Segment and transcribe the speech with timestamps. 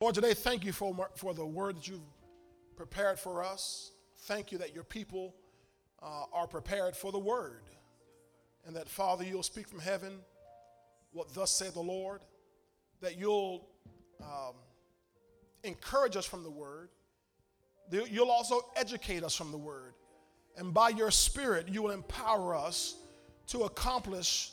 [0.00, 2.00] Lord, today, thank you for, for the word that you've
[2.74, 3.90] prepared for us.
[4.20, 5.34] Thank you that your people
[6.02, 7.64] uh, are prepared for the word.
[8.66, 10.20] And that, Father, you'll speak from heaven
[11.12, 12.22] what thus saith the Lord,
[13.02, 13.68] that you'll
[14.22, 14.54] um,
[15.64, 16.88] encourage us from the word,
[17.90, 19.92] you'll also educate us from the word.
[20.56, 22.96] And by your spirit, you will empower us
[23.48, 24.52] to accomplish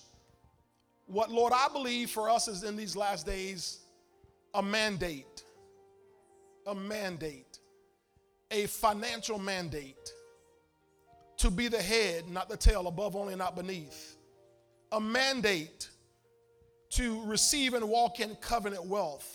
[1.05, 3.79] what, Lord, I believe for us is in these last days
[4.53, 5.36] a mandate,
[6.67, 7.59] a mandate,
[8.51, 10.13] a financial mandate
[11.37, 14.17] to be the head, not the tail, above only, not beneath.
[14.91, 15.89] A mandate
[16.91, 19.33] to receive and walk in covenant wealth.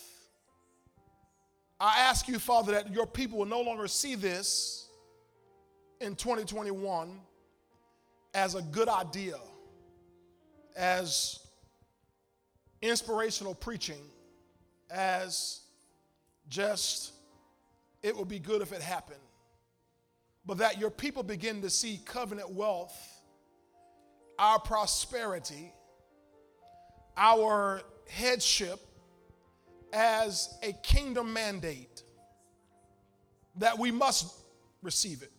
[1.81, 4.89] I ask you, Father, that your people will no longer see this
[6.01, 7.19] in 2021
[8.35, 9.37] as a good idea,
[10.77, 11.41] as
[12.81, 14.03] inspirational preaching,
[14.91, 15.61] as
[16.49, 17.13] just
[18.03, 19.21] it would be good if it happened,
[20.45, 22.97] but that your people begin to see covenant wealth,
[24.39, 25.73] our prosperity,
[27.17, 28.81] our headship
[29.93, 32.03] as a kingdom mandate
[33.57, 34.35] that we must
[34.83, 35.33] receive it,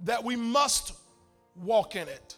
[0.00, 0.92] that we must
[1.56, 2.36] walk in it.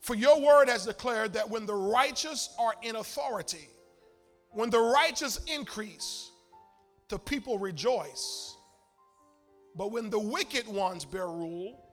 [0.00, 3.68] For your word has declared that when the righteous are in authority,
[4.50, 6.30] when the righteous increase,
[7.08, 8.56] the people rejoice.
[9.74, 11.84] But when the wicked ones bear rule,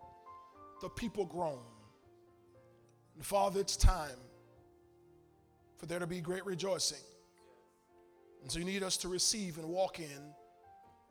[0.82, 1.60] the people groan.
[3.16, 4.18] And Father, it's time
[5.78, 7.04] for there to be great rejoicing.
[8.42, 10.34] And so you need us to receive and walk in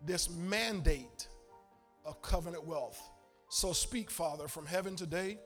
[0.05, 1.29] this mandate
[2.05, 3.01] of covenant wealth.
[3.49, 5.39] So speak, Father, from heaven today.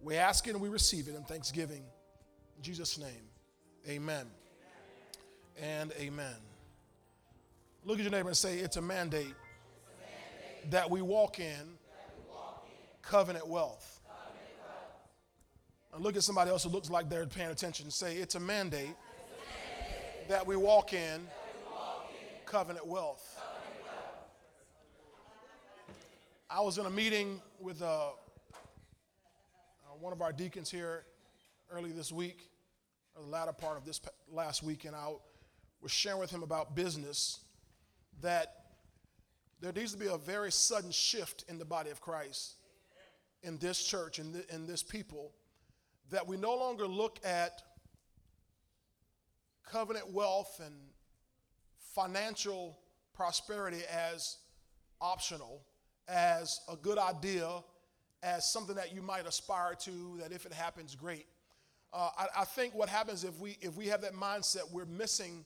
[0.00, 1.84] We ask it and we receive it in thanksgiving.
[2.56, 3.28] In Jesus' name,
[3.88, 4.26] amen
[5.60, 6.47] and amen.
[7.88, 10.70] Look at your neighbor and say, It's a mandate, it's a mandate.
[10.72, 14.02] That, we walk in, we walk in covenant wealth.
[15.94, 17.86] And look at somebody else who looks like they're paying attention.
[17.86, 20.28] And say, It's a mandate, it's a mandate.
[20.28, 23.40] That, we walk in, we walk in covenant wealth.
[23.40, 23.96] Covenant
[25.86, 25.96] wealth.
[26.50, 28.10] I was in a meeting with uh, uh,
[29.98, 31.06] one of our deacons here
[31.70, 32.50] early this week,
[33.16, 33.98] or the latter part of this
[34.30, 35.08] last week, and I
[35.80, 37.40] was sharing with him about business
[38.22, 38.54] that
[39.60, 42.56] there needs to be a very sudden shift in the body of Christ,
[43.42, 45.32] in this church, in, the, in this people,
[46.10, 47.62] that we no longer look at
[49.68, 50.74] covenant wealth and
[51.94, 52.78] financial
[53.14, 54.38] prosperity as
[55.00, 55.62] optional,
[56.06, 57.62] as a good idea,
[58.22, 61.26] as something that you might aspire to, that if it happens, great.
[61.92, 65.44] Uh, I, I, think what happens if we if we have that mindset, we're missing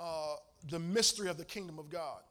[0.00, 0.36] uh,
[0.70, 2.22] the mystery of the kingdom of God.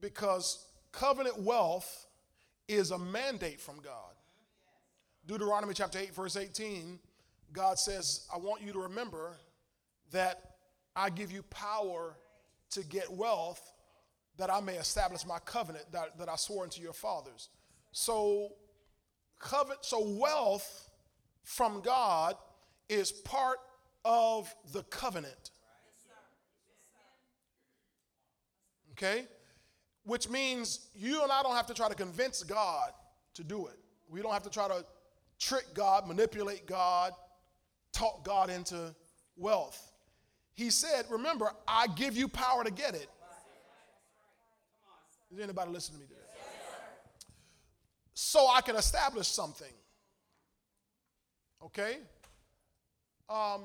[0.00, 2.06] Because covenant wealth
[2.68, 4.14] is a mandate from God.
[5.26, 6.98] Deuteronomy chapter 8, verse 18,
[7.52, 9.36] God says, I want you to remember
[10.12, 10.56] that
[10.94, 12.16] I give you power
[12.70, 13.72] to get wealth
[14.38, 17.48] that I may establish my covenant that, that I swore unto your fathers.
[17.92, 18.52] So,
[19.38, 20.90] covet, so wealth
[21.42, 22.34] from God
[22.88, 23.58] is part
[24.04, 25.50] of the covenant.
[28.96, 29.26] Okay?
[30.04, 32.90] Which means you and I don't have to try to convince God
[33.34, 33.78] to do it.
[34.08, 34.84] We don't have to try to
[35.38, 37.12] trick God, manipulate God,
[37.92, 38.94] talk God into
[39.36, 39.92] wealth.
[40.54, 43.08] He said, Remember, I give you power to get it.
[45.32, 46.20] Is anybody listening to me today?
[48.14, 49.72] so I can establish something.
[51.62, 51.98] Okay?
[53.28, 53.62] Um,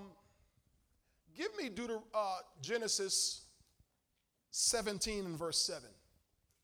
[1.37, 3.45] give me Deuter- uh, Genesis
[4.51, 5.83] 17 and verse 7.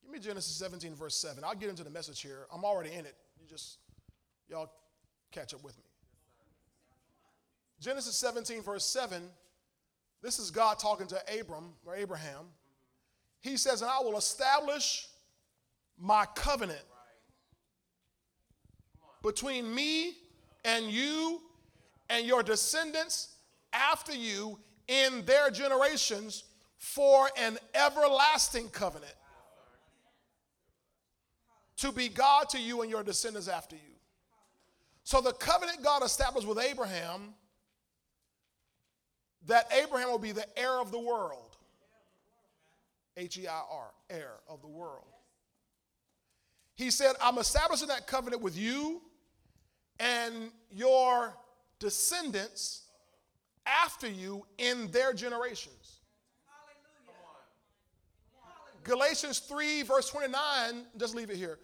[0.03, 1.43] Give me Genesis 17 verse 7.
[1.43, 2.45] I'll get into the message here.
[2.53, 3.15] I'm already in it.
[3.41, 3.79] You just,
[4.47, 4.71] y'all
[5.31, 5.83] catch up with me.
[7.79, 9.23] Genesis 17 verse 7.
[10.21, 12.45] This is God talking to Abram or Abraham.
[13.41, 15.07] He says, And I will establish
[15.97, 16.83] my covenant
[19.21, 20.13] between me
[20.65, 21.41] and you
[22.09, 23.35] and your descendants
[23.73, 26.43] after you in their generations
[26.77, 29.13] for an everlasting covenant
[31.77, 33.81] to be God to you and your descendants after you.
[35.03, 37.33] So the covenant God established with Abraham
[39.45, 41.55] that Abraham will be the heir of the world.
[43.15, 45.05] H E I R, heir of the world.
[46.75, 49.01] He said, I'm establishing that covenant with you
[49.99, 51.33] and your
[51.79, 52.83] descendants
[53.65, 55.86] after you in their generations.
[58.87, 61.59] Galatians 3, verse 29, just leave it here.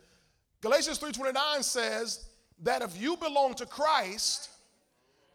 [0.61, 2.25] Galatians 3:29 says
[2.59, 4.49] that if you belong to Christ,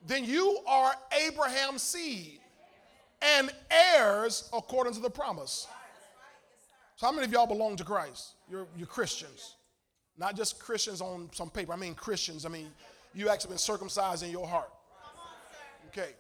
[0.07, 2.41] then you are Abraham's seed
[3.21, 5.67] and heirs according to the promise.
[6.97, 8.35] So, how many of y'all belong to Christ?
[8.51, 9.57] You're, you're Christians.
[10.17, 11.73] Not just Christians on some paper.
[11.73, 12.47] I mean, Christians.
[12.47, 12.71] I mean,
[13.15, 14.71] you actually been circumcised in your heart.
[15.89, 16.13] Okay.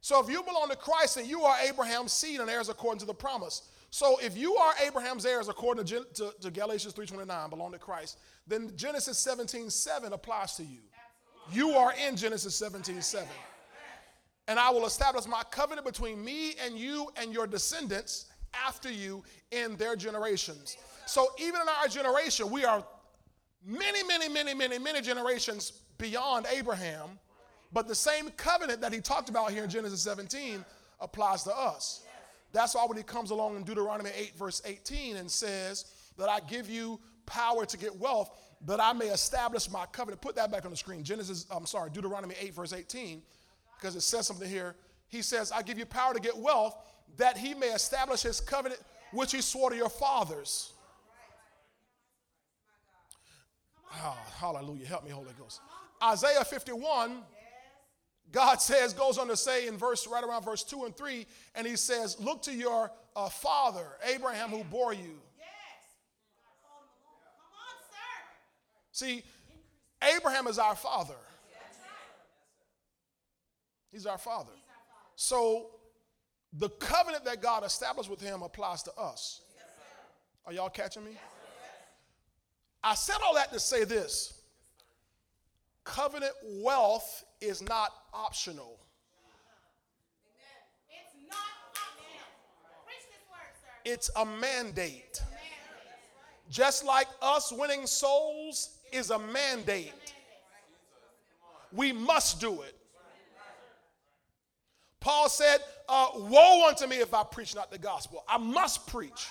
[0.00, 3.06] So, if you belong to Christ, then you are Abraham's seed and heirs according to
[3.06, 3.62] the promise.
[3.94, 8.18] So, if you are Abraham's heirs according to, to, to Galatians 3.29, belong to Christ,
[8.44, 10.80] then Genesis 17.7 7 applies to you.
[11.52, 13.00] You are in Genesis 17.7.
[13.04, 13.28] 7.
[14.48, 18.26] And I will establish my covenant between me and you and your descendants
[18.66, 20.76] after you in their generations.
[21.06, 22.84] So even in our generation, we are
[23.64, 27.10] many, many, many, many, many generations beyond Abraham.
[27.72, 30.64] But the same covenant that he talked about here in Genesis 17
[31.00, 32.04] applies to us.
[32.54, 35.86] That's why when he comes along in Deuteronomy 8, verse 18, and says
[36.16, 38.30] that I give you power to get wealth,
[38.64, 40.22] that I may establish my covenant.
[40.22, 41.02] Put that back on the screen.
[41.02, 43.22] Genesis, I'm sorry, Deuteronomy 8, verse 18,
[43.76, 44.76] because it says something here.
[45.08, 46.76] He says, I give you power to get wealth,
[47.16, 48.80] that he may establish his covenant,
[49.12, 50.72] which he swore to your fathers.
[53.96, 54.86] Oh, hallelujah.
[54.86, 55.60] Help me, Holy Ghost.
[56.02, 57.18] Isaiah 51,
[58.34, 61.64] God says, goes on to say in verse, right around verse 2 and 3, and
[61.64, 65.20] he says, Look to your uh, father, Abraham, who bore you.
[65.38, 65.46] Yes.
[66.42, 66.66] Come
[67.54, 67.96] on, sir.
[68.90, 69.22] See,
[70.16, 71.14] Abraham is our father.
[73.92, 74.50] He's our father.
[75.14, 75.68] So
[76.52, 79.42] the covenant that God established with him applies to us.
[80.44, 81.12] Are y'all catching me?
[82.82, 84.40] I said all that to say this
[85.84, 88.78] covenant wealth is not optional.
[93.84, 95.20] It's a mandate.
[96.48, 99.92] Just like us winning souls is a mandate.
[101.72, 102.76] We must do it.
[105.00, 108.24] Paul said, uh, Woe unto me if I preach not the gospel.
[108.26, 109.28] I must preach.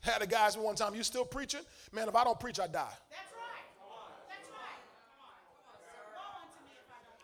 [0.00, 1.60] Had a guy ask me one time, You still preaching?
[1.92, 2.88] Man, if I don't preach, I die.
[3.10, 3.64] That's right.
[4.28, 4.78] That's right.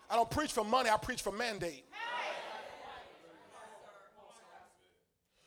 [0.09, 1.85] I don't preach for money, I preach for mandate.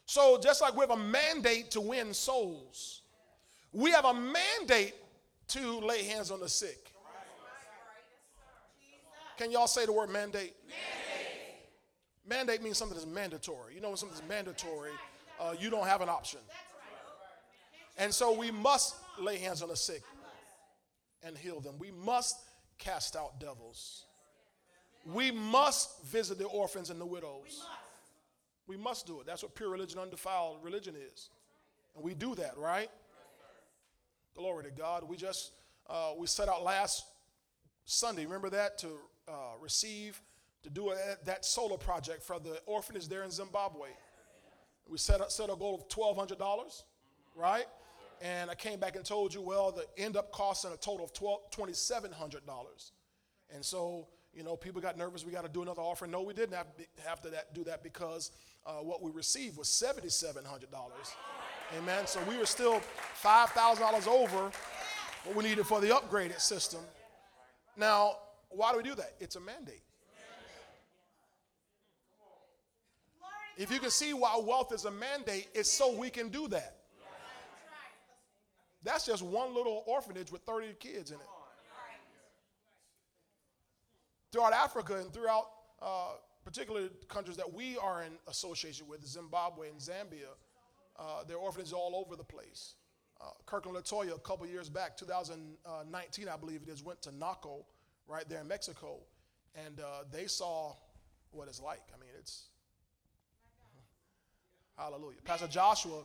[0.06, 3.02] So, just like we have a mandate to win souls,
[3.72, 4.94] we have a mandate
[5.48, 6.92] to lay hands on the sick.
[9.36, 10.54] Can y'all say the word mandate?
[10.66, 13.74] Mandate, mandate means something that's mandatory.
[13.74, 14.90] You know, when something's mandatory,
[15.38, 16.40] uh, you don't have an option.
[17.98, 20.02] And so we must lay hands on the sick
[21.22, 21.74] and heal them.
[21.78, 22.36] We must
[22.78, 24.06] cast out devils.
[25.04, 27.64] We must visit the orphans and the widows.
[28.66, 29.26] We must do it.
[29.26, 31.30] That's what pure religion, undefiled religion is.
[31.94, 32.90] And we do that, right?
[34.36, 35.08] Glory to God.
[35.08, 35.52] We just
[35.88, 37.04] uh, we set out last
[37.86, 38.26] Sunday.
[38.26, 38.88] Remember that to
[39.26, 40.20] uh, receive
[40.62, 43.88] to do a, that solar project for the orphanage there in Zimbabwe.
[44.86, 46.84] We set a, set a goal of twelve hundred dollars,
[47.34, 47.66] right?
[48.20, 51.12] And I came back and told you, well, the end up costing a total of
[51.12, 52.90] $2,700.
[53.54, 55.24] And so, you know, people got nervous.
[55.24, 56.10] We got to do another offering.
[56.10, 56.66] No, we didn't have,
[57.04, 58.30] have to that, do that because
[58.66, 60.44] uh, what we received was $7,700.
[61.76, 62.06] Amen.
[62.06, 62.80] So we were still
[63.22, 64.50] $5,000 over
[65.24, 66.80] what we needed for the upgraded system.
[67.76, 68.16] Now,
[68.50, 69.14] why do we do that?
[69.20, 69.82] It's a mandate.
[73.56, 76.76] If you can see why wealth is a mandate, it's so we can do that.
[78.84, 81.26] That's just one little orphanage with 30 kids in it.
[84.32, 85.46] Throughout Africa and throughout
[85.80, 86.12] uh,
[86.44, 90.32] particular countries that we are in association with, Zimbabwe and Zambia,
[90.98, 92.74] uh, there are orphanages all over the place.
[93.20, 97.64] Uh, Kirkland Latoya, a couple years back, 2019, I believe it is, went to Naco,
[98.06, 98.98] right there in Mexico,
[99.54, 100.74] and uh, they saw
[101.30, 101.82] what it's like.
[101.94, 102.44] I mean, it's
[104.76, 105.18] hallelujah.
[105.24, 106.02] Pastor Joshua,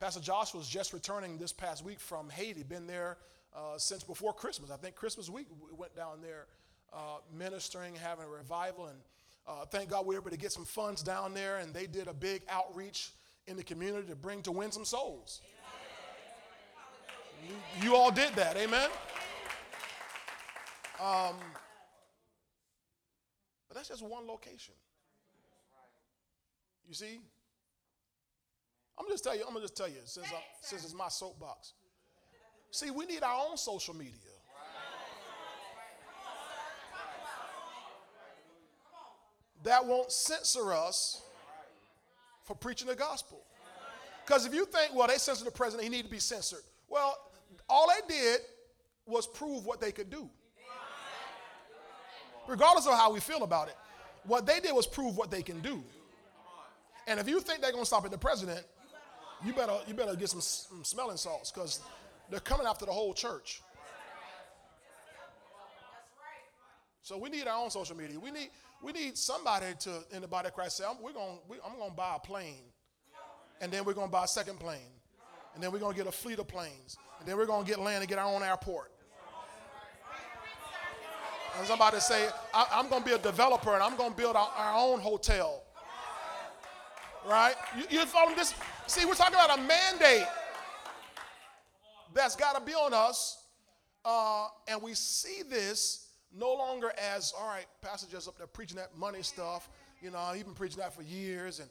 [0.00, 2.62] Pastor Joshua was just returning this past week from Haiti.
[2.62, 3.18] Been there
[3.54, 4.70] uh, since before Christmas.
[4.70, 6.46] I think Christmas week we went down there
[6.94, 8.98] uh, ministering, having a revival, and
[9.46, 12.08] uh, thank God we were able to get some funds down there, and they did
[12.08, 13.10] a big outreach
[13.46, 15.40] in the community to bring to win some souls.
[17.48, 18.88] You, you all did that, amen?
[20.98, 21.36] Um,
[23.68, 24.74] but that's just one location.
[26.88, 27.20] You see?
[28.96, 31.08] I'm gonna just tell you, I'm gonna just tell you, since, I, since it's my
[31.08, 31.72] soapbox.
[32.70, 34.33] See, we need our own social media.
[39.64, 41.22] That won't censor us
[42.44, 43.40] for preaching the gospel.
[44.24, 46.62] Because if you think, well, they censored the president, he need to be censored.
[46.88, 47.16] Well,
[47.68, 48.40] all they did
[49.06, 50.28] was prove what they could do.
[52.46, 53.76] Regardless of how we feel about it,
[54.24, 55.82] what they did was prove what they can do.
[57.06, 58.64] And if you think they're going to stop at the president,
[59.44, 61.80] you better you better get some, some smelling salts because
[62.30, 63.62] they're coming after the whole church.
[67.04, 68.18] So we need our own social media.
[68.18, 68.48] We need
[68.82, 71.76] we need somebody to in the body of Christ say, I'm, we're going we, I'm
[71.90, 72.64] to buy a plane,
[73.60, 74.80] and then we're to buy a second plane,
[75.54, 78.00] and then we're to get a fleet of planes, and then we're to get land
[78.00, 78.90] and get our own airport.
[81.58, 84.76] And somebody say, I, am to be a developer and I'm to build our, our
[84.76, 85.62] own hotel.
[87.28, 87.54] Right?
[87.76, 88.54] You, you follow this?
[88.88, 90.26] See, we're talking about a mandate
[92.12, 93.44] that's got to be on us.
[94.04, 96.03] Uh, and we see this
[96.36, 99.68] no longer as, all right, Pastor just up there preaching that money stuff.
[100.02, 101.60] You know, he's been preaching that for years.
[101.60, 101.68] And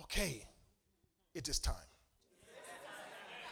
[0.00, 0.44] okay,
[1.34, 1.74] it is time.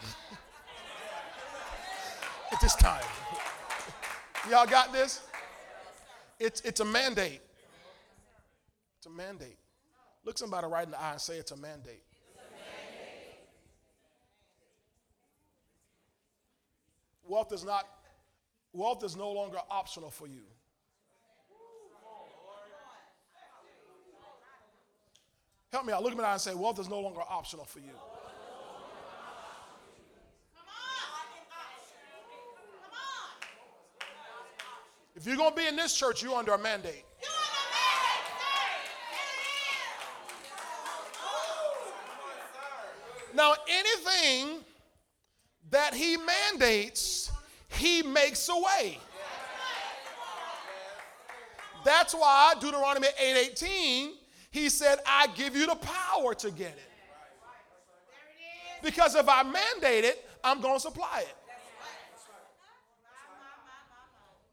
[2.53, 3.05] it is time.
[4.49, 5.21] Y'all got this?
[6.39, 7.41] It's, it's a mandate.
[8.97, 9.59] It's a mandate.
[10.25, 12.03] Look somebody right in the eye and say it's a mandate.
[17.23, 17.87] Wealth is not,
[18.73, 20.43] wealth is no longer optional for you.
[25.73, 26.03] Help me out.
[26.03, 27.93] Look at me and say, wealth is no longer optional for you.
[35.15, 37.05] If you're going to be in this church, you're under a mandate.
[43.35, 44.65] Now, anything
[45.71, 47.31] that he mandates,
[47.81, 48.99] he makes a way.
[51.83, 54.11] That's why Deuteronomy 8:18,
[54.51, 56.91] he said, I give you the power to get it.
[58.83, 61.37] Because if I mandate it, I'm going to supply it.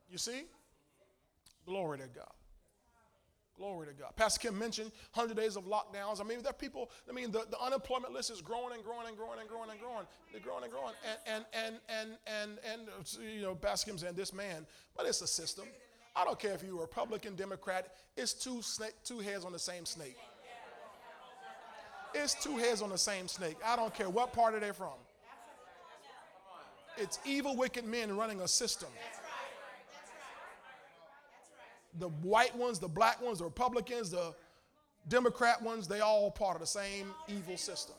[0.10, 0.44] You see?
[1.66, 2.37] Glory to God.
[3.58, 4.16] Glory to God.
[4.16, 6.22] Pastor Kim mentioned 100 days of lockdowns.
[6.22, 9.08] I mean, there are people, I mean, the, the unemployment list is growing and growing
[9.08, 10.06] and growing and growing and growing.
[10.32, 10.94] They're growing and growing.
[11.26, 15.22] And, and, and, and, and, and you know, Pastor Kim saying this man, but it's
[15.22, 15.66] a system.
[16.16, 19.86] I don't care if you're Republican, Democrat, it's two, snake, two heads on the same
[19.86, 20.18] snake.
[22.14, 23.58] It's two heads on the same snake.
[23.66, 24.94] I don't care what part party they're from.
[26.98, 28.90] It's evil, wicked men running a system
[32.00, 34.34] the white ones, the black ones, the Republicans, the
[35.08, 37.96] Democrat ones, they all part of the same evil system.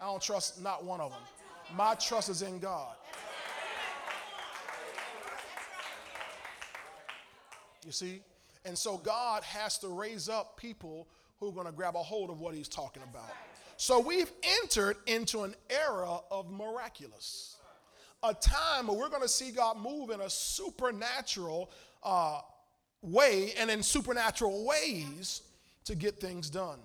[0.00, 1.20] I don't trust not one of them.
[1.76, 2.94] My trust is in God.
[7.84, 8.20] You see?
[8.64, 12.30] And so God has to raise up people who are going to grab a hold
[12.30, 13.30] of what he's talking about.
[13.76, 14.30] So we've
[14.62, 17.56] entered into an era of miraculous,
[18.22, 21.70] a time where we're going to see God move in a supernatural
[22.02, 22.40] uh,
[23.02, 25.42] way and in supernatural ways
[25.84, 26.78] to get things done.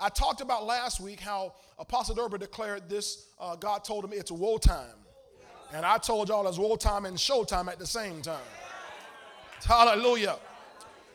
[0.00, 3.26] I talked about last week how Apostle Durber declared this.
[3.38, 4.96] Uh, God told him it's woe time.
[5.72, 8.40] And I told y'all it's woe time and show time at the same time.
[9.64, 10.36] Hallelujah.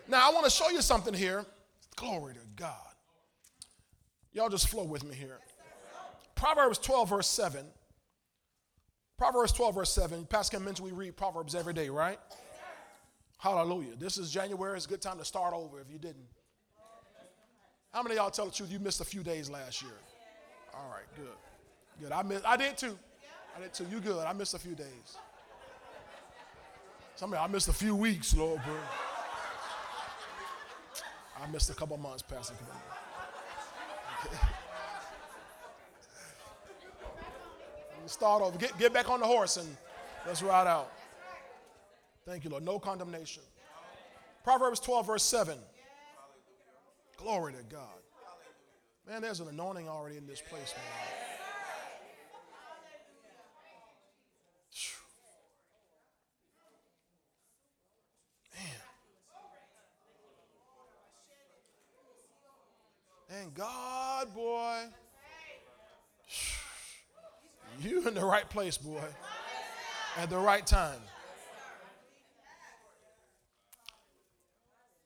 [0.08, 1.46] Now I want to show you something here.
[1.96, 2.74] Glory to God.
[4.32, 5.40] Y'all just flow with me here.
[6.36, 7.66] Proverbs 12, verse 7.
[9.18, 10.26] Proverbs 12, verse 7.
[10.26, 12.20] Pastor mentioned we read Proverbs every day, right?
[13.38, 13.96] Hallelujah.
[13.98, 14.76] This is January.
[14.76, 16.26] It's a good time to start over if you didn't.
[17.94, 19.92] How many of y'all tell the truth you missed a few days last year?
[20.74, 21.36] All right, good.
[22.02, 22.12] Good.
[22.12, 22.98] I missed, I did too.
[23.56, 23.86] I did too.
[23.92, 24.26] You good.
[24.26, 25.18] I missed a few days.
[27.16, 28.76] Somebody, I missed a few weeks, Lord, bro.
[31.42, 32.56] I missed a couple months, Pastor.
[34.26, 34.38] Okay.
[38.06, 38.58] Start over.
[38.58, 39.68] Get, get back on the horse and
[40.26, 40.92] let's ride out.
[42.28, 42.64] Thank you, Lord.
[42.64, 43.42] No condemnation.
[44.44, 45.58] Proverbs 12, verse 7.
[47.16, 47.88] Glory to God.
[49.08, 50.84] Man, there's an anointing already in this place, man.
[63.42, 64.80] And God, boy,
[67.80, 69.04] you in the right place, boy,
[70.18, 71.00] at the right time.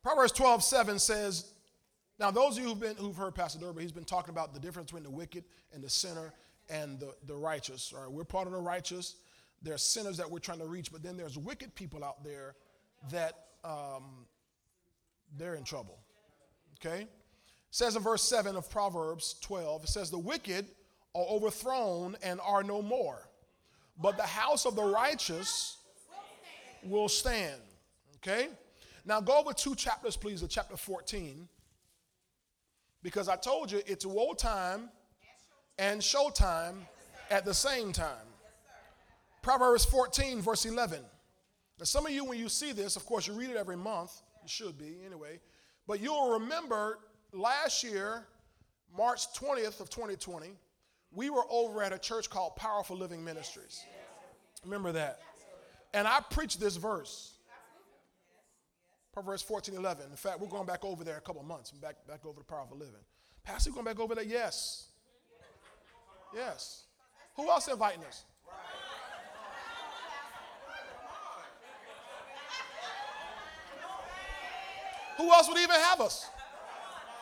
[0.03, 1.51] Proverbs 12, 7 says,
[2.19, 4.59] now those of you who've, been, who've heard Pastor Durber, he's been talking about the
[4.59, 5.43] difference between the wicked
[5.73, 6.33] and the sinner
[6.69, 7.93] and the, the righteous.
[7.95, 9.15] All right, we're part of the righteous.
[9.63, 12.55] There are sinners that we're trying to reach, but then there's wicked people out there
[13.11, 14.25] that um,
[15.37, 15.99] they're in trouble.
[16.79, 17.01] Okay?
[17.01, 17.09] It
[17.71, 20.67] says in verse 7 of Proverbs 12, it says, The wicked
[21.15, 23.29] are overthrown and are no more.
[23.99, 25.77] But the house of the righteous
[26.83, 27.61] will stand.
[28.17, 28.49] Okay?
[29.05, 31.47] Now go over two chapters, please, to chapter 14.
[33.03, 34.89] Because I told you it's woe time
[35.79, 36.85] and show time
[37.31, 38.27] at the same time.
[39.41, 40.99] Proverbs 14, verse 11.
[41.79, 44.21] Now, some of you, when you see this, of course, you read it every month.
[44.43, 45.39] You should be, anyway.
[45.87, 46.99] But you'll remember
[47.33, 48.27] last year,
[48.95, 50.51] March 20th of 2020,
[51.11, 53.83] we were over at a church called Powerful Living Ministries.
[54.63, 55.19] Remember that?
[55.93, 57.33] And I preached this verse.
[59.13, 60.09] Proverbs 14, 11.
[60.09, 62.71] In fact, we're going back over there a couple months, back, back over to of
[62.77, 62.95] Living.
[63.43, 64.23] Pastor, going back over there?
[64.23, 64.87] Yes.
[66.33, 66.85] Yes.
[67.35, 68.25] Who else inviting us?
[75.17, 76.29] Who else would even have us?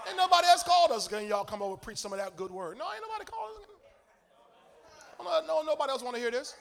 [0.08, 1.08] Ain't nobody else called us.
[1.08, 2.78] Can y'all come over preach some of that good word?
[2.78, 5.46] No, ain't nobody called us.
[5.48, 6.56] No, nobody else want to hear this.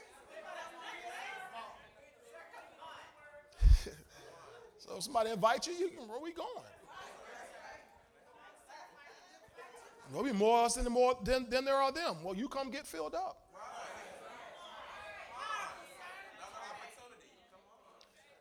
[4.89, 6.49] So if somebody invite you, you can, where we going?
[10.11, 12.17] There'll be more us than, more, than, than there are them.
[12.25, 13.37] Well, you come get filled up.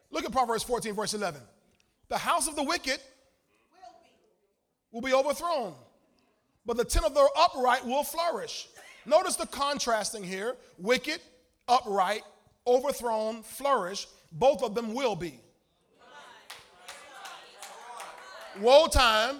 [0.09, 1.41] Look at Proverbs 14, verse 11.
[2.07, 2.99] The house of the wicked
[4.91, 5.75] will be overthrown,
[6.65, 8.69] but the tent of the upright will flourish.
[9.05, 11.19] Notice the contrasting here wicked,
[11.67, 12.23] upright,
[12.65, 14.07] overthrown, flourish.
[14.31, 15.41] Both of them will be.
[18.61, 19.37] Woe time,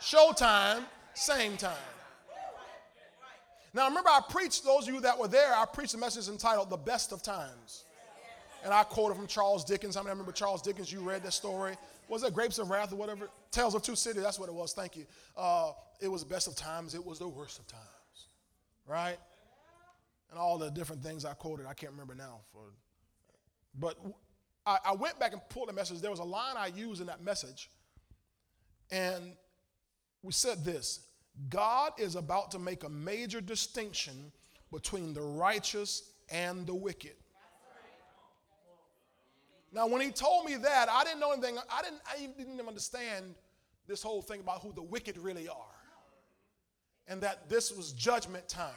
[0.00, 0.84] show time,
[1.14, 1.76] same time.
[3.74, 6.68] Now, remember, I preached, those of you that were there, I preached a message entitled
[6.68, 7.84] The Best of Times.
[8.64, 9.96] And I quoted from Charles Dickens.
[9.96, 10.92] Many remember Charles Dickens?
[10.92, 11.74] You read that story.
[12.08, 13.28] Was it Grapes of Wrath or whatever?
[13.50, 14.22] Tales of Two Cities.
[14.22, 14.72] That's what it was.
[14.72, 15.06] Thank you.
[15.36, 16.94] Uh, it was the best of times.
[16.94, 17.82] It was the worst of times.
[18.86, 19.16] Right?
[20.30, 22.40] And all the different things I quoted, I can't remember now.
[22.52, 22.60] For,
[23.78, 23.98] but
[24.66, 26.00] I, I went back and pulled the message.
[26.00, 27.70] There was a line I used in that message.
[28.90, 29.34] And
[30.22, 31.00] we said this
[31.48, 34.32] God is about to make a major distinction
[34.70, 37.14] between the righteous and the wicked.
[39.74, 41.56] Now, when he told me that, I didn't know anything.
[41.70, 43.34] I didn't, I didn't even understand
[43.86, 45.56] this whole thing about who the wicked really are
[47.08, 48.70] and that this was judgment time.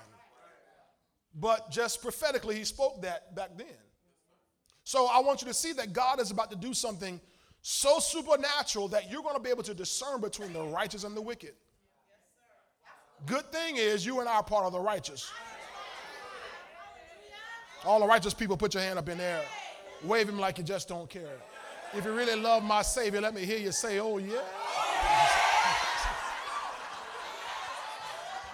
[1.37, 3.67] But just prophetically, he spoke that back then.
[4.83, 7.19] So I want you to see that God is about to do something
[7.67, 11.21] so supernatural that you're going to be able to discern between the righteous and the
[11.21, 11.53] wicked.
[13.25, 15.31] Good thing is, you and I are part of the righteous.
[17.83, 19.41] All the righteous people, put your hand up in there.
[20.03, 21.37] Wave him like you just don't care.
[21.95, 24.35] If you really love my Savior, let me hear you say, Oh, yeah.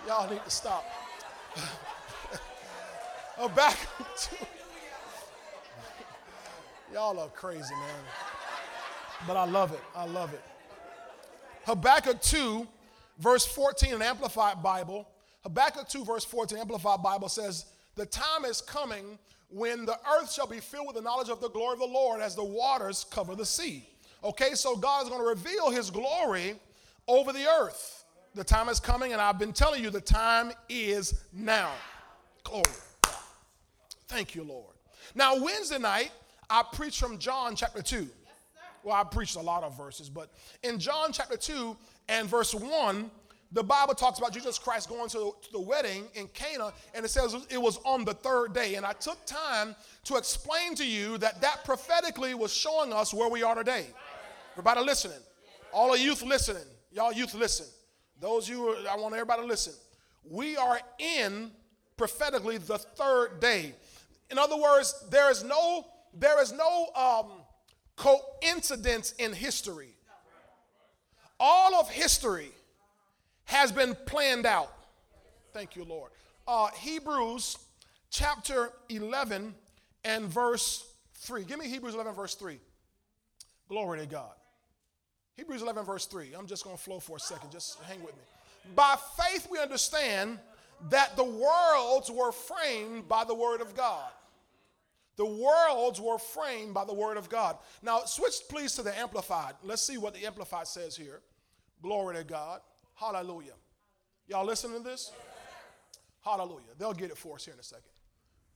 [0.07, 0.85] Y'all need to stop.
[3.37, 3.77] oh, back.
[6.93, 8.05] Y'all are crazy, man.
[9.27, 9.81] But I love it.
[9.95, 10.41] I love it.
[11.65, 12.67] Habakkuk 2,
[13.19, 15.07] verse 14, an Amplified Bible.
[15.43, 20.47] Habakkuk 2, verse 14, Amplified Bible says, The time is coming when the earth shall
[20.47, 23.35] be filled with the knowledge of the glory of the Lord as the waters cover
[23.35, 23.87] the sea.
[24.23, 26.55] Okay, so God is going to reveal his glory
[27.07, 28.05] over the earth.
[28.33, 31.71] The time is coming, and I've been telling you the time is now.
[32.43, 32.63] Glory.
[34.07, 34.73] Thank you, Lord.
[35.15, 36.11] Now, Wednesday night,
[36.49, 38.07] I preached from John chapter 2.
[38.83, 40.31] Well, I preached a lot of verses, but
[40.63, 41.75] in John chapter 2
[42.09, 43.11] and verse 1,
[43.53, 47.03] the Bible talks about Jesus Christ going to the, to the, wedding in Cana, and
[47.03, 48.75] it says it was on the third day.
[48.75, 53.29] And I took time to explain to you that that prophetically was showing us where
[53.29, 53.87] we are today.
[54.53, 55.19] Everybody listening,
[55.73, 57.65] all the youth listening, y'all youth listen.
[58.21, 59.73] Those you, I want everybody to listen.
[60.29, 61.51] We are in
[61.97, 63.73] prophetically the third day.
[64.29, 67.40] In other words, there is no there is no um,
[68.01, 69.93] coincidence in history.
[71.39, 72.51] All of history
[73.45, 74.71] has been planned out.
[75.53, 76.11] Thank you, Lord.
[76.47, 77.57] Uh, Hebrews
[78.09, 79.53] chapter 11
[80.03, 80.85] and verse
[81.15, 81.43] 3.
[81.43, 82.59] Give me Hebrews 11, verse 3.
[83.69, 84.33] Glory to God.
[85.37, 86.33] Hebrews 11, verse 3.
[86.37, 87.51] I'm just going to flow for a second.
[87.51, 88.23] Just hang with me.
[88.75, 90.39] By faith, we understand
[90.89, 94.09] that the worlds were framed by the word of God.
[95.17, 97.57] The worlds were framed by the word of God.
[97.81, 99.55] Now, switch please to the Amplified.
[99.63, 101.21] Let's see what the Amplified says here.
[101.81, 102.61] Glory to God.
[102.95, 103.53] Hallelujah.
[104.27, 105.11] Y'all listening to this?
[106.23, 106.73] Hallelujah.
[106.77, 107.83] They'll get it for us here in a second.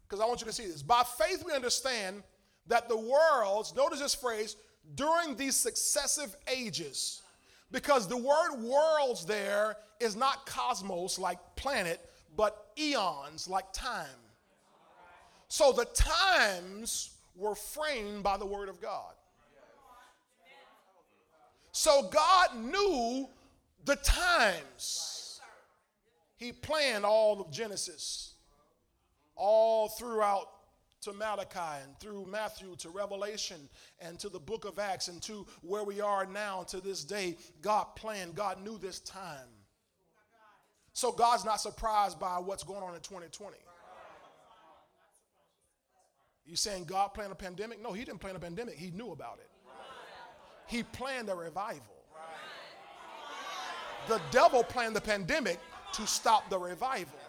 [0.07, 0.83] Because I want you to see this.
[0.83, 2.23] By faith, we understand
[2.67, 4.55] that the worlds, notice this phrase,
[4.93, 7.21] during these successive ages,
[7.71, 11.99] because the word worlds there is not cosmos like planet,
[12.35, 14.05] but eons, like time.
[15.57, 19.13] So the times were framed by the Word of God.
[21.71, 23.29] So God knew
[23.85, 25.39] the times.
[26.35, 28.33] He planned all of Genesis,
[29.37, 30.49] all throughout
[31.03, 33.69] to Malachi and through Matthew to Revelation
[34.01, 37.37] and to the book of Acts and to where we are now to this day.
[37.61, 39.47] God planned, God knew this time.
[40.91, 43.55] So God's not surprised by what's going on in 2020.
[46.45, 47.81] You saying God planned a pandemic?
[47.81, 48.75] No, he didn't plan a pandemic.
[48.75, 49.49] He knew about it.
[50.67, 51.81] He planned a revival.
[54.07, 55.59] The devil planned the pandemic
[55.93, 57.19] to stop the revival.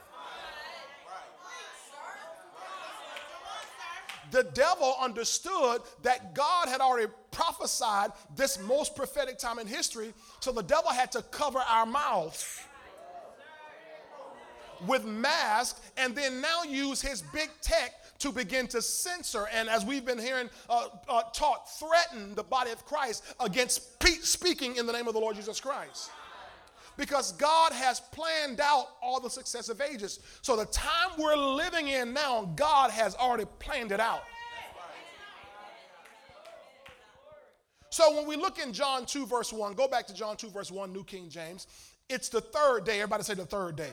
[4.33, 10.51] The devil understood that God had already prophesied this most prophetic time in history, so
[10.53, 12.61] the devil had to cover our mouths
[14.87, 19.47] with masks and then now use his big tech to begin to censor.
[19.53, 24.23] And as we've been hearing uh, uh, taught threaten the body of christ against pe-
[24.23, 26.11] speaking in the name of the lord jesus christ.
[26.97, 30.21] Because god has planned out all the successive ages.
[30.43, 34.23] So the time we're living in now god has already planned it out.
[37.91, 40.71] So when we look in john 2 verse 1 go back to john 2 verse
[40.71, 41.67] 1 new king james.
[42.09, 43.01] It's the third day.
[43.01, 43.91] Everybody say the third day.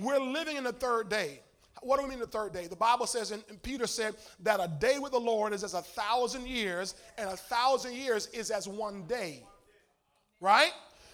[0.00, 1.40] We're living in the third day.
[1.84, 2.66] What do we mean the third day?
[2.66, 5.82] The Bible says, and Peter said, that a day with the Lord is as a
[5.82, 9.44] thousand years, and a thousand years is as one day.
[10.40, 10.72] Right?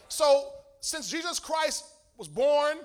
[0.09, 1.85] So, since Jesus Christ
[2.17, 2.79] was born,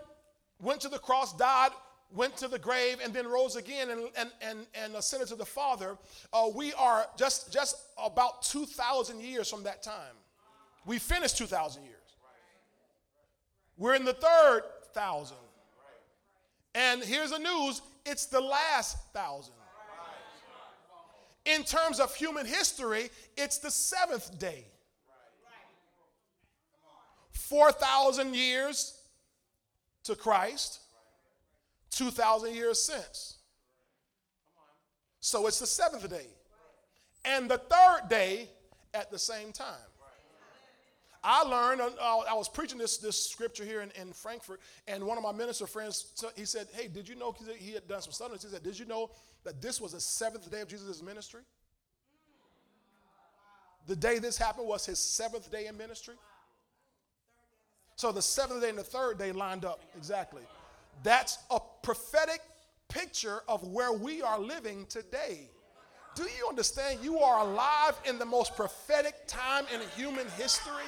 [0.59, 1.71] went to the cross, died,
[2.13, 5.45] went to the grave, and then rose again and, and, and, and ascended to the
[5.45, 5.97] Father,
[6.33, 10.15] uh, we are just, just about 2,000 years from that time.
[10.85, 11.95] We finished 2,000 years.
[13.77, 14.61] We're in the third
[14.93, 15.37] thousand.
[16.75, 19.53] And here's the news it's the last thousand.
[21.45, 24.65] In terms of human history, it's the seventh day.
[27.31, 28.99] 4,000 years
[30.03, 30.79] to Christ,
[31.91, 33.37] 2,000 years since.
[35.19, 36.27] So it's the seventh day.
[37.23, 38.49] And the third day
[38.93, 39.67] at the same time.
[41.27, 45.17] I learned, uh, I was preaching this, this scripture here in, in Frankfurt, and one
[45.17, 48.43] of my minister friends, he said, Hey, did you know, he had done some studies,
[48.43, 49.09] he said, Did you know
[49.43, 51.41] that this was the seventh day of Jesus' ministry?
[53.87, 56.13] The day this happened was his seventh day in ministry.
[57.95, 60.43] So the seventh day and the third day lined up exactly.
[61.01, 62.41] That's a prophetic
[62.87, 65.49] picture of where we are living today.
[66.15, 66.99] Do you understand?
[67.01, 70.85] You are alive in the most prophetic time in human history.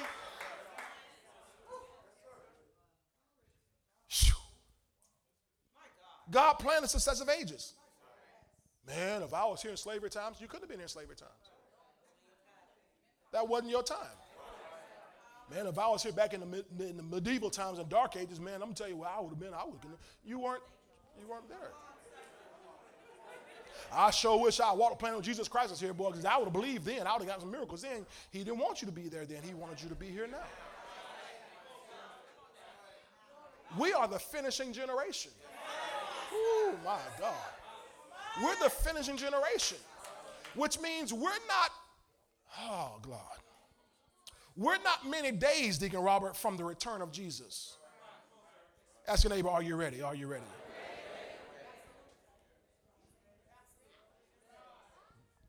[6.30, 7.74] God planned the successive ages.
[8.86, 11.16] Man, if I was here in slavery times, you couldn't have been here in slavery
[11.16, 11.32] times.
[13.32, 13.98] That wasn't your time.
[15.50, 18.38] Man, if I was here back in the, in the medieval times and dark ages,
[18.38, 19.54] man, I'm gonna tell you where I would have been.
[19.54, 19.92] I would have.
[20.24, 20.62] You weren't.
[21.18, 21.72] You weren't there.
[23.92, 26.36] I sure wish I walked the planet when Jesus Christ was here, boy, because I
[26.36, 27.06] would have believed then.
[27.06, 28.04] I would have got some miracles then.
[28.30, 29.42] He didn't want you to be there then.
[29.42, 30.36] He wanted you to be here now.
[33.78, 35.32] We are the finishing generation.
[36.50, 37.34] Oh my God.
[38.42, 39.78] We're the finishing generation,
[40.54, 41.70] which means we're not,
[42.60, 43.18] oh God,
[44.56, 47.76] we're not many days, Deacon Robert, from the return of Jesus.
[49.06, 50.02] Ask your neighbor, are you ready?
[50.02, 50.44] Are you ready?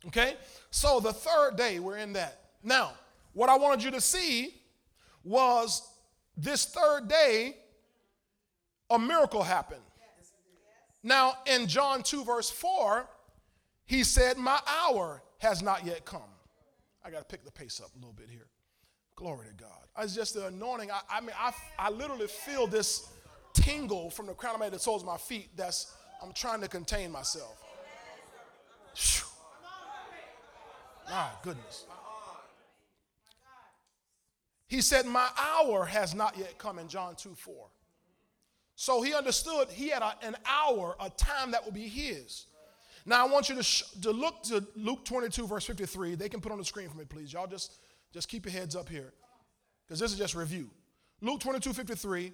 [0.08, 0.36] Okay?
[0.72, 2.40] So the third day, we're in that.
[2.64, 2.94] Now,
[3.34, 4.54] what I wanted you to see
[5.24, 5.88] was
[6.38, 7.58] this third day,
[8.90, 9.82] a miracle happened.
[11.04, 13.08] Now, in John 2, verse 4,
[13.86, 16.22] he said, My hour has not yet come.
[17.04, 18.48] I got to pick the pace up a little bit here.
[19.16, 19.72] Glory to God.
[20.02, 20.92] It's just the anointing.
[20.92, 23.10] I, I mean, I, I literally feel this
[23.54, 26.34] tingle from the crown of my head to the soles of my feet that's, I'm
[26.34, 27.58] trying to contain myself.
[28.96, 29.28] Whew.
[31.10, 31.86] My goodness.
[34.68, 37.68] He said, My hour has not yet come in John 2 4.
[38.80, 42.46] So he understood he had a, an hour, a time that would be his.
[43.06, 46.16] Now I want you to, sh- to look to Luke 22, verse 53.
[46.16, 47.34] They can put on the screen for me, please.
[47.34, 47.74] Y'all just,
[48.14, 49.12] just keep your heads up here.
[49.86, 50.70] Because this is just review.
[51.20, 52.32] Luke 22, 53.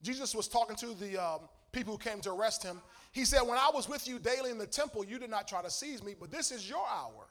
[0.00, 2.80] Jesus was talking to the um, people who came to arrest him.
[3.12, 5.60] He said, When I was with you daily in the temple, you did not try
[5.60, 7.26] to seize me, but this is your hour.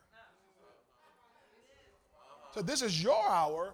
[2.54, 3.74] So this is your hour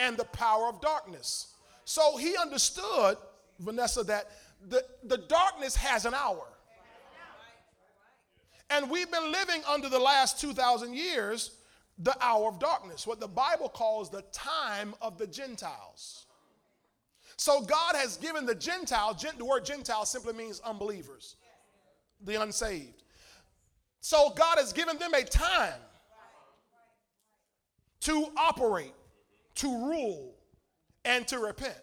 [0.00, 1.54] and the power of darkness.
[1.84, 3.16] So he understood
[3.58, 4.30] Vanessa, that
[4.68, 6.46] the, the darkness has an hour.
[8.70, 11.52] And we've been living under the last 2,000 years
[11.98, 16.26] the hour of darkness, what the Bible calls the time of the Gentiles.
[17.36, 21.36] So God has given the Gentile, the word Gentile simply means unbelievers,
[22.24, 23.02] the unsaved.
[24.00, 25.80] So God has given them a time
[28.00, 28.94] to operate,
[29.56, 30.34] to rule,
[31.04, 31.78] and to repent.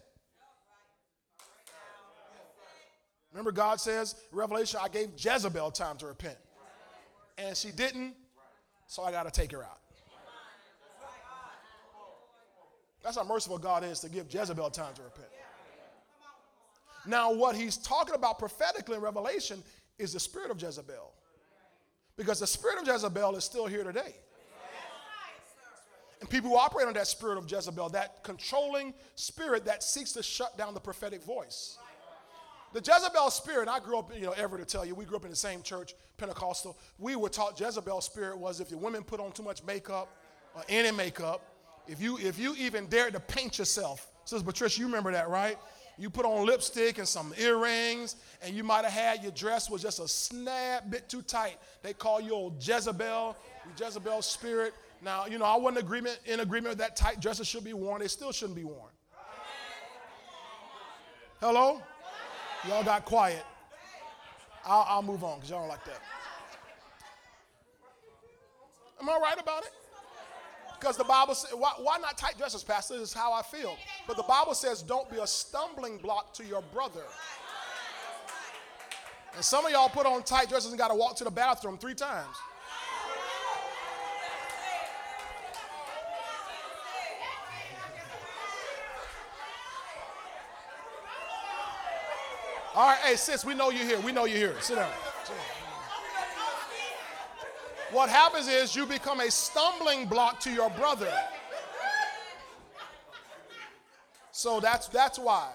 [3.35, 6.37] Remember, God says, Revelation, I gave Jezebel time to repent.
[7.37, 8.13] And she didn't,
[8.87, 9.79] so I got to take her out.
[13.03, 15.27] That's how merciful God is to give Jezebel time to repent.
[17.05, 19.61] Now, what he's talking about prophetically in Revelation
[19.99, 21.11] is the spirit of Jezebel.
[22.15, 24.15] Because the spirit of Jezebel is still here today.
[26.21, 30.23] And people who operate on that spirit of Jezebel, that controlling spirit that seeks to
[30.23, 31.77] shut down the prophetic voice.
[32.75, 35.23] The Jezebel spirit, I grew up, you know, ever to tell you, we grew up
[35.23, 36.77] in the same church, Pentecostal.
[36.99, 40.09] We were taught Jezebel spirit was if the women put on too much makeup
[40.53, 41.41] or any makeup,
[41.87, 45.57] if you if you even dared to paint yourself, says Patricia, you remember that, right?
[45.97, 49.81] You put on lipstick and some earrings, and you might have had your dress was
[49.81, 51.55] just a snap bit too tight.
[51.81, 53.37] They call you old Jezebel,
[53.79, 54.73] Jezebel spirit.
[55.01, 58.01] Now, you know, I wasn't agreement, in agreement that tight dresses should be worn.
[58.01, 58.91] They still shouldn't be worn.
[61.39, 61.81] Hello?
[62.67, 63.43] Y'all got quiet.
[64.65, 66.01] I'll, I'll move on because y'all don't like that.
[68.99, 69.71] Am I right about it?
[70.79, 72.95] Because the Bible says, why, why, not tight dresses, Pastor?
[72.97, 73.77] This is how I feel.
[74.07, 77.03] But the Bible says, don't be a stumbling block to your brother.
[79.35, 81.77] And some of y'all put on tight dresses and got to walk to the bathroom
[81.77, 82.35] three times.
[92.75, 93.99] All right, hey, sis, we know you're here.
[94.01, 94.55] We know you're here.
[94.59, 94.91] Sit down.
[97.91, 101.11] What happens is you become a stumbling block to your brother.
[104.33, 105.51] So that's that's why.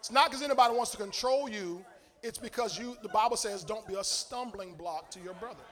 [0.00, 1.84] It's not because anybody wants to control you.
[2.24, 2.96] It's because you.
[3.00, 5.62] The Bible says, "Don't be a stumbling block to your brother."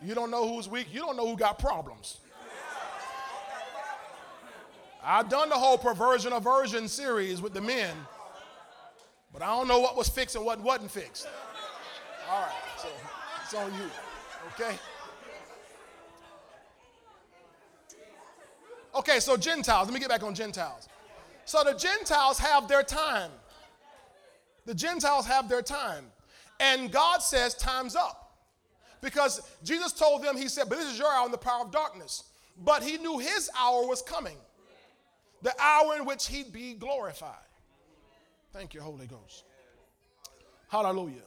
[0.00, 0.86] You don't know who's weak.
[0.92, 2.18] You don't know who got problems.
[5.04, 7.94] I've done the whole perversion aversion series with the men,
[9.32, 11.26] but I don't know what was fixed and what wasn't fixed.
[12.30, 12.88] All right, so
[13.42, 13.90] it's on you,
[14.54, 14.78] okay?
[18.94, 20.88] Okay, so Gentiles, let me get back on Gentiles.
[21.44, 23.30] So the Gentiles have their time.
[24.66, 26.04] The Gentiles have their time.
[26.60, 28.36] And God says, Time's up.
[29.00, 31.72] Because Jesus told them, He said, But this is your hour in the power of
[31.72, 32.24] darkness.
[32.62, 34.36] But He knew His hour was coming
[35.42, 37.34] the hour in which he'd be glorified.
[38.52, 39.44] Thank you, Holy Ghost.
[40.68, 41.22] Hallelujah.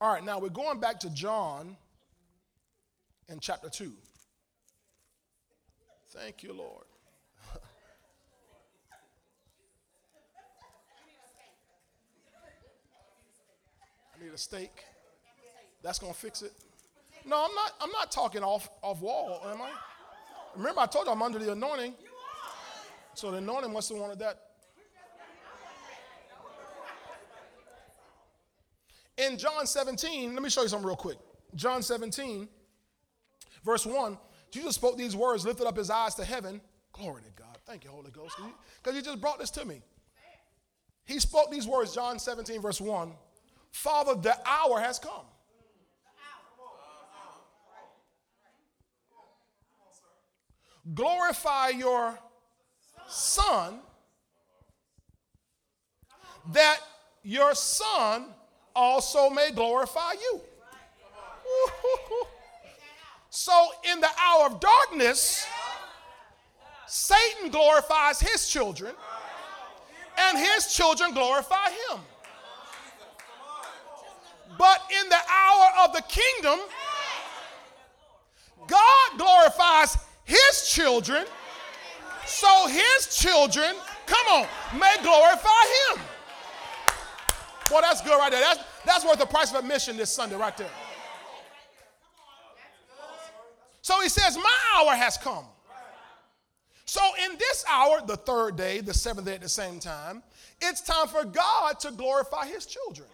[0.00, 1.76] All right, now we're going back to John
[3.28, 3.92] in chapter 2.
[6.10, 6.84] Thank you, Lord.
[14.14, 14.84] I need a steak.
[15.82, 16.52] That's gonna fix it.
[17.24, 17.72] No, I'm not.
[17.80, 19.70] I'm not talking off off wall, am I?
[20.56, 21.94] Remember, I told you I'm under the anointing.
[23.14, 24.40] So the anointing must have wanted that.
[29.18, 31.18] In John 17, let me show you something real quick.
[31.54, 32.48] John 17,
[33.64, 34.18] verse 1,
[34.50, 36.60] Jesus spoke these words, lifted up his eyes to heaven.
[36.92, 37.58] Glory to God.
[37.66, 38.36] Thank you, Holy Ghost,
[38.82, 39.82] because you just brought this to me.
[41.04, 43.12] He spoke these words, John 17, verse 1
[43.70, 45.26] Father, the hour has come.
[50.94, 52.18] Glorify your
[53.12, 53.78] son,
[56.52, 56.80] that
[57.22, 58.26] your son
[58.74, 60.40] also may glorify you.
[63.34, 65.46] So, in the hour of darkness,
[66.86, 68.94] Satan glorifies his children,
[70.18, 72.00] and his children glorify him.
[74.58, 76.58] But in the hour of the kingdom,
[78.66, 81.26] God glorifies his children
[82.32, 83.74] so his children,
[84.06, 84.46] come on,
[84.78, 85.48] may glorify
[85.90, 86.02] him.
[87.70, 88.40] Boy, that's good right there.
[88.40, 90.70] That's, that's worth the price of admission this Sunday right there.
[93.82, 95.44] So he says, My hour has come.
[96.84, 100.22] So in this hour, the third day, the seventh day at the same time,
[100.60, 103.08] it's time for God to glorify his children.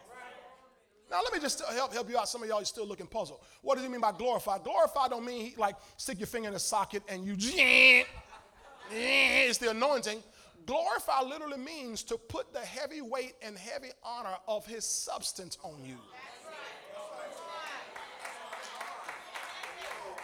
[1.11, 2.29] Now let me just help, help you out.
[2.29, 3.41] Some of y'all are still looking puzzled.
[3.63, 4.59] What does he mean by glorify?
[4.59, 7.37] Glorify don't mean like stick your finger in a socket and you
[8.93, 10.23] Eh, it's the anointing.
[10.67, 15.85] glorify literally means to put the heavy weight and heavy honor of his substance on
[15.85, 15.97] you.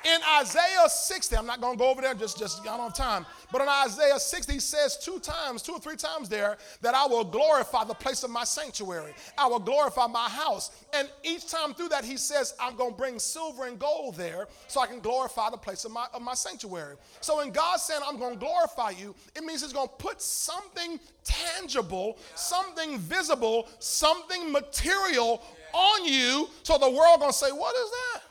[0.04, 3.24] In Isaiah 60, I'm not going to go over there, just, just don't have time.
[3.54, 7.06] But in Isaiah 60, he says two times, two or three times there, that I
[7.06, 9.14] will glorify the place of my sanctuary.
[9.38, 10.72] I will glorify my house.
[10.92, 14.48] And each time through that, he says, I'm going to bring silver and gold there
[14.66, 16.96] so I can glorify the place of my, of my sanctuary.
[17.20, 20.20] So when God saying, I'm going to glorify you, it means he's going to put
[20.20, 27.76] something tangible, something visible, something material on you so the world going to say, What
[27.76, 28.22] is that?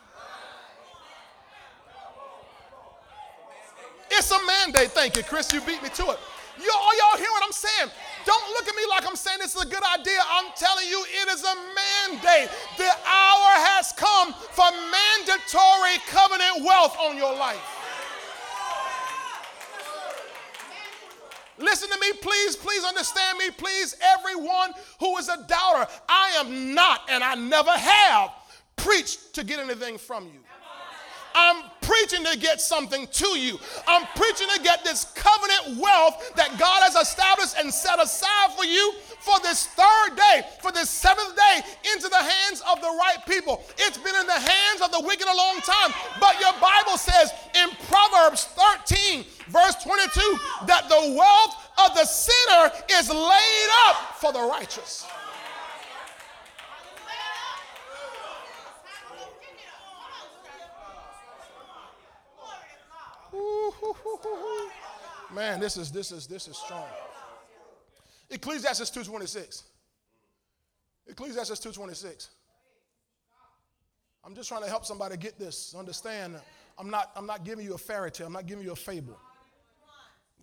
[4.15, 4.91] It's a mandate.
[4.91, 5.51] Thank you, Chris.
[5.51, 6.19] You beat me to it.
[6.61, 7.89] You, all y'all hear what I'm saying?
[8.25, 10.19] Don't look at me like I'm saying this is a good idea.
[10.29, 12.49] I'm telling you, it is a mandate.
[12.77, 17.59] The hour has come for mandatory covenant wealth on your life.
[21.57, 23.95] Listen to me, please, please understand me, please.
[24.17, 28.31] Everyone who is a doubter, I am not, and I never have
[28.75, 30.39] preached to get anything from you.
[31.35, 33.59] I'm preaching to get something to you.
[33.87, 38.65] I'm preaching to get this covenant wealth that God has established and set aside for
[38.65, 41.61] you for this third day, for this seventh day,
[41.93, 43.63] into the hands of the right people.
[43.77, 45.93] It's been in the hands of the wicked a long time.
[46.19, 51.55] But your Bible says in Proverbs 13, verse 22, that the wealth
[51.87, 55.05] of the sinner is laid up for the righteous.
[65.33, 66.87] Man, this is this is this is strong.
[68.29, 69.63] Ecclesiastes 2:26.
[71.07, 72.29] Ecclesiastes 2:26.
[74.25, 76.39] I'm just trying to help somebody get this, understand.
[76.77, 79.19] I'm not, I'm not giving you a fairy tale, I'm not giving you a fable.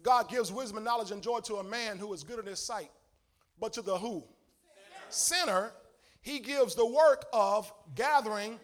[0.02, 2.58] God gives wisdom and knowledge and joy to a man who is good in his
[2.58, 2.90] sight,
[3.58, 4.24] but to the who?
[5.08, 5.72] Sinner, Sinner
[6.22, 8.60] he gives the work of gathering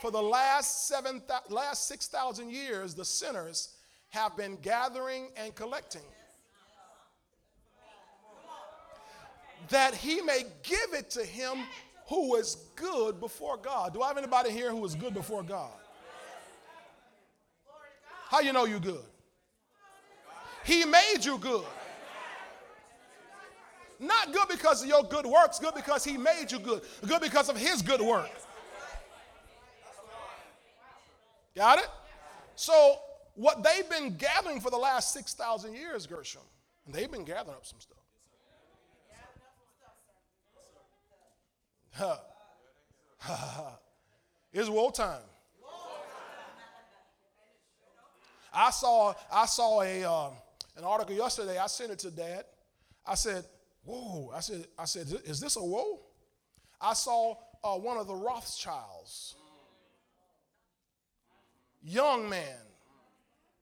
[0.00, 3.76] for the last seven, last six thousand years, the sinners
[4.10, 6.02] have been gathering and collecting,
[9.68, 11.58] that he may give it to him
[12.08, 13.92] who is good before God.
[13.92, 15.72] Do I have anybody here who is good before God?
[18.28, 19.04] How you know you good?
[20.64, 21.64] He made you good.
[23.98, 26.82] Not good because of your good works, good because he made you good.
[27.06, 28.30] Good because of his good work.
[31.56, 31.88] Got it?
[32.54, 32.98] So,
[33.34, 36.42] what they've been gathering for the last 6,000 years, Gershom,
[36.84, 37.96] and they've been gathering up some stuff.
[41.94, 42.16] Huh.
[44.52, 45.22] it's woe time.
[48.52, 50.30] I saw I saw a uh,
[50.76, 51.58] an article yesterday.
[51.58, 52.44] I sent it to Dad.
[53.06, 53.44] I said,
[53.84, 56.00] "Whoa!" I said, "I said, is this a woe?"
[56.80, 59.36] I saw uh, one of the Rothschilds
[61.86, 62.58] young man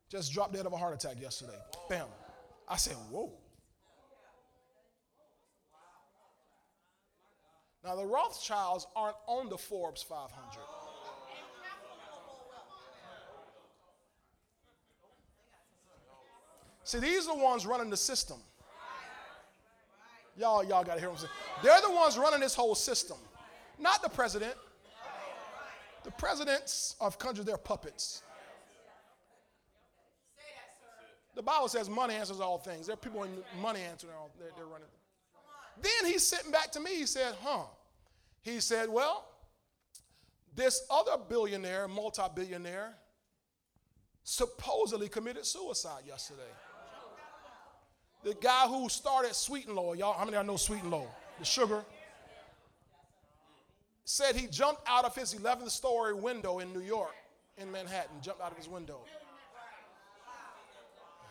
[0.09, 1.59] just dropped dead of a heart attack yesterday.
[1.89, 2.07] Bam.
[2.69, 3.31] I said, whoa.
[7.85, 10.31] Now, the Rothschilds aren't on the Forbes 500.
[16.85, 18.39] See, these are the ones running the system.
[20.37, 21.33] Y'all, y'all got to hear what I'm saying.
[21.63, 23.17] They're the ones running this whole system,
[23.79, 24.55] not the president.
[26.05, 28.23] The presidents of countries, they're puppets.
[31.35, 32.87] The Bible says money answers all things.
[32.87, 34.87] There are people in money answering all, they're, they're running.
[35.81, 36.95] Then he's sitting back to me.
[36.95, 37.65] He said, huh.
[38.43, 39.27] He said, well,
[40.55, 42.95] this other billionaire, multi billionaire,
[44.23, 46.43] supposedly committed suicide yesterday.
[48.23, 50.91] The guy who started Sweet and Low, y'all, how many of y'all know Sweet and
[50.91, 51.09] Low?
[51.39, 51.85] The sugar
[54.05, 57.15] said he jumped out of his 11th story window in New York,
[57.57, 59.01] in Manhattan, jumped out of his window.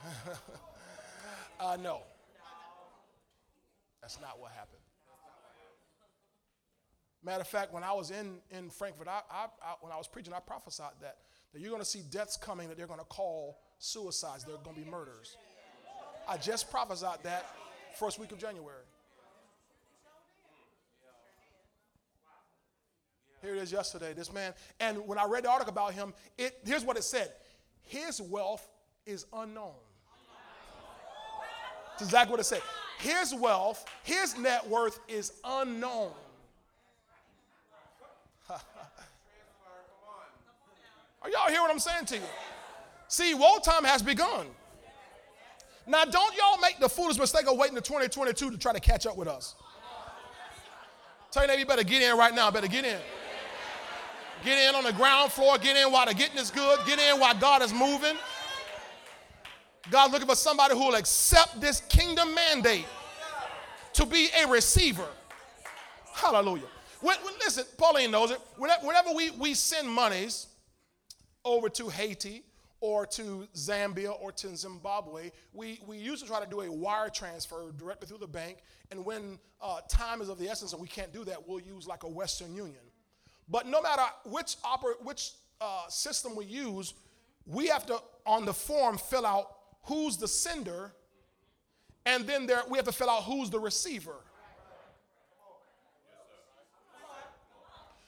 [1.59, 2.01] uh, no.
[4.01, 4.79] That's not what happened.
[7.23, 10.07] Matter of fact, when I was in, in Frankfurt, I, I, I, when I was
[10.09, 11.19] preaching, I prophesied that,
[11.53, 14.43] that you're going to see deaths coming that they're going to call suicides.
[14.43, 15.37] They're going to be murders.
[16.27, 17.45] I just prophesied that
[17.97, 18.82] first week of January.
[23.43, 24.53] Here it is yesterday, this man.
[24.79, 27.29] And when I read the article about him, it, here's what it said
[27.81, 28.65] His wealth
[29.05, 29.73] is unknown.
[31.91, 32.61] That's exactly what it said.
[32.99, 36.11] His wealth, his net worth is unknown.
[38.49, 38.59] Are
[41.29, 42.23] y'all hear what I'm saying to you?
[43.09, 44.47] See, woe time has begun.
[45.85, 49.05] Now, don't y'all make the foolish mistake of waiting to 2022 to try to catch
[49.05, 49.55] up with us.
[51.31, 52.49] Tell you you better get in right now.
[52.51, 52.99] Better get in.
[54.43, 55.57] Get in on the ground floor.
[55.57, 56.79] Get in while the getting is good.
[56.85, 58.17] Get in while God is moving.
[59.89, 62.85] God's looking for somebody who will accept this kingdom mandate
[63.93, 65.07] to be a receiver.
[66.13, 66.67] Hallelujah.
[67.01, 68.39] When, when, listen, Pauline knows it.
[68.57, 70.47] Whenever, we, we send monies
[71.43, 72.43] over to Haiti
[72.79, 77.71] or to Zambia or to Zimbabwe, we, we usually try to do a wire transfer
[77.77, 78.57] directly through the bank.
[78.91, 81.87] And when uh, time is of the essence and we can't do that, we'll use
[81.87, 82.81] like a Western Union.
[83.53, 86.95] But no matter which, oper- which uh, system we use,
[87.45, 89.45] we have to, on the form, fill out
[89.83, 90.91] who's the sender,
[92.03, 94.15] and then there, we have to fill out who's the receiver.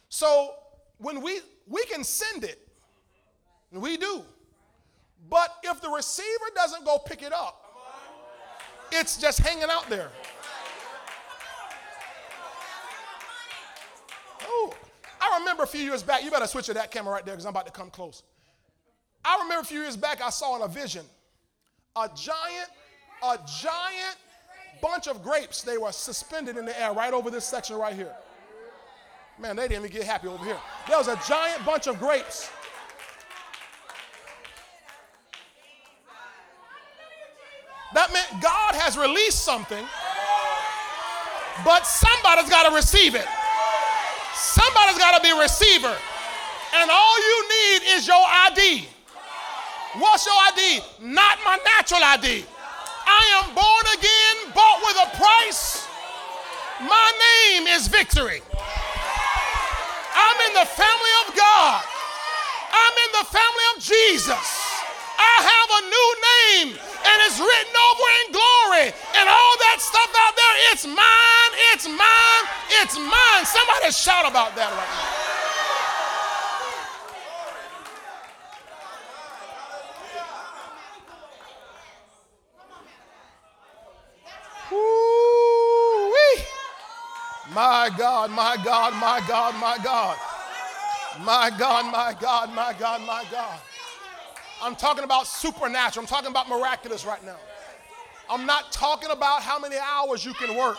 [0.09, 0.55] So
[0.97, 2.67] when we we can send it,
[3.71, 4.23] and we do,
[5.29, 7.61] but if the receiver doesn't go pick it up,
[8.91, 10.09] it's just hanging out there.
[14.47, 14.73] Oh,
[15.22, 16.24] I remember a few years back.
[16.24, 18.24] You better switch to that camera right there because I'm about to come close.
[19.24, 20.22] I remember a few years back.
[20.22, 21.05] I saw in a vision
[21.95, 22.70] a giant,
[23.24, 24.18] a giant
[24.82, 25.61] bunch of grapes.
[25.61, 28.13] They were suspended in the air right over this section right here.
[29.39, 30.57] Man, they didn't even get happy over here.
[30.88, 32.49] There was a giant bunch of grapes.
[37.93, 39.86] That meant God has released something,
[41.63, 43.26] but somebody's got to receive it.
[44.45, 45.95] Somebody's got to be a receiver.
[46.75, 48.85] And all you need is your ID.
[49.97, 50.81] What's your ID?
[51.01, 52.45] Not my natural ID.
[53.07, 55.87] I am born again, bought with a price.
[56.81, 58.41] My name is victory.
[60.13, 61.83] I'm in the family of God.
[62.71, 64.45] I'm in the family of Jesus.
[65.17, 66.69] I have a new name
[67.05, 68.87] and it's written over in glory
[69.17, 70.55] and all that stuff out there.
[70.73, 72.45] It's mine, it's mine,
[72.81, 73.43] it's mine.
[73.45, 75.25] Somebody shout about that right now.
[87.53, 90.17] My God, my God, my God, my God.
[91.23, 93.59] My God, my God, my God, my God.
[94.61, 96.03] I'm talking about supernatural.
[96.03, 97.37] I'm talking about miraculous right now.
[98.29, 100.77] I'm not talking about how many hours you can work.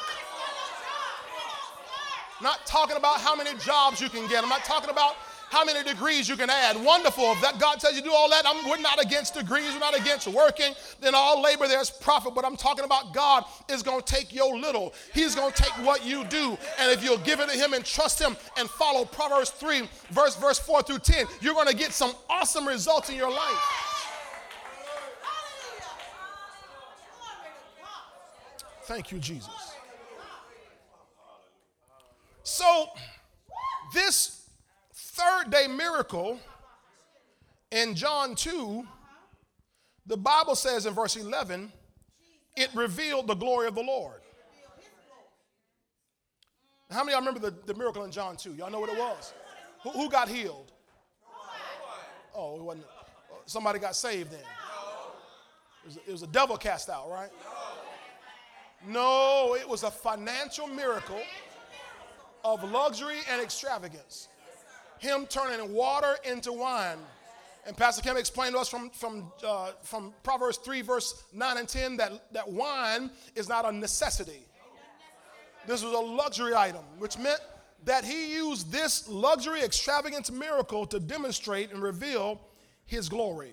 [2.38, 4.42] I'm not talking about how many jobs you can get.
[4.42, 5.16] I'm not talking about
[5.49, 6.82] how many degrees you can add.
[6.82, 7.32] Wonderful.
[7.32, 9.99] If that God tells you do all that, I'm, we're not against degrees, we're not
[9.99, 10.74] against working.
[11.01, 12.34] Then all labor there's profit.
[12.34, 14.92] But I'm talking about God is going to take your little.
[15.14, 16.59] He's going to take what you do.
[16.78, 20.36] And if you'll give it to Him and trust Him and follow Proverbs 3, verse,
[20.36, 23.86] verse 4 through 10, you're going to get some awesome results in your life.
[28.84, 29.51] Thank you, Jesus.
[32.44, 32.86] So,
[33.92, 34.36] this
[35.16, 36.38] third day miracle
[37.70, 38.86] in John 2,
[40.06, 41.72] the Bible says in verse 11,
[42.56, 44.20] it revealed the glory of the Lord.
[46.90, 48.54] How many of y'all remember the, the miracle in John 2?
[48.54, 49.34] Y'all know what it was?
[49.82, 50.72] Who, who got healed?
[52.34, 52.86] Oh, it wasn't.
[53.46, 54.40] Somebody got saved then.
[54.40, 57.30] It was, it was a devil cast out, right?
[58.86, 61.20] No, it was a financial miracle
[62.44, 64.28] of luxury and extravagance
[64.99, 66.99] him turning water into wine.
[67.66, 71.68] And Pastor Kim explained to us from, from, uh, from Proverbs 3, verse 9 and
[71.68, 74.47] 10, that, that wine is not a necessity.
[75.66, 77.40] This was a luxury item, which meant
[77.84, 82.40] that he used this luxury, extravagant miracle to demonstrate and reveal
[82.84, 83.53] his glory.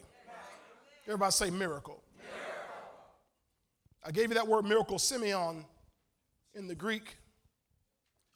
[1.08, 2.04] Everybody say miracle.
[2.18, 2.44] miracle.
[4.06, 5.66] I gave you that word miracle, Simeon,
[6.54, 7.18] in the Greek,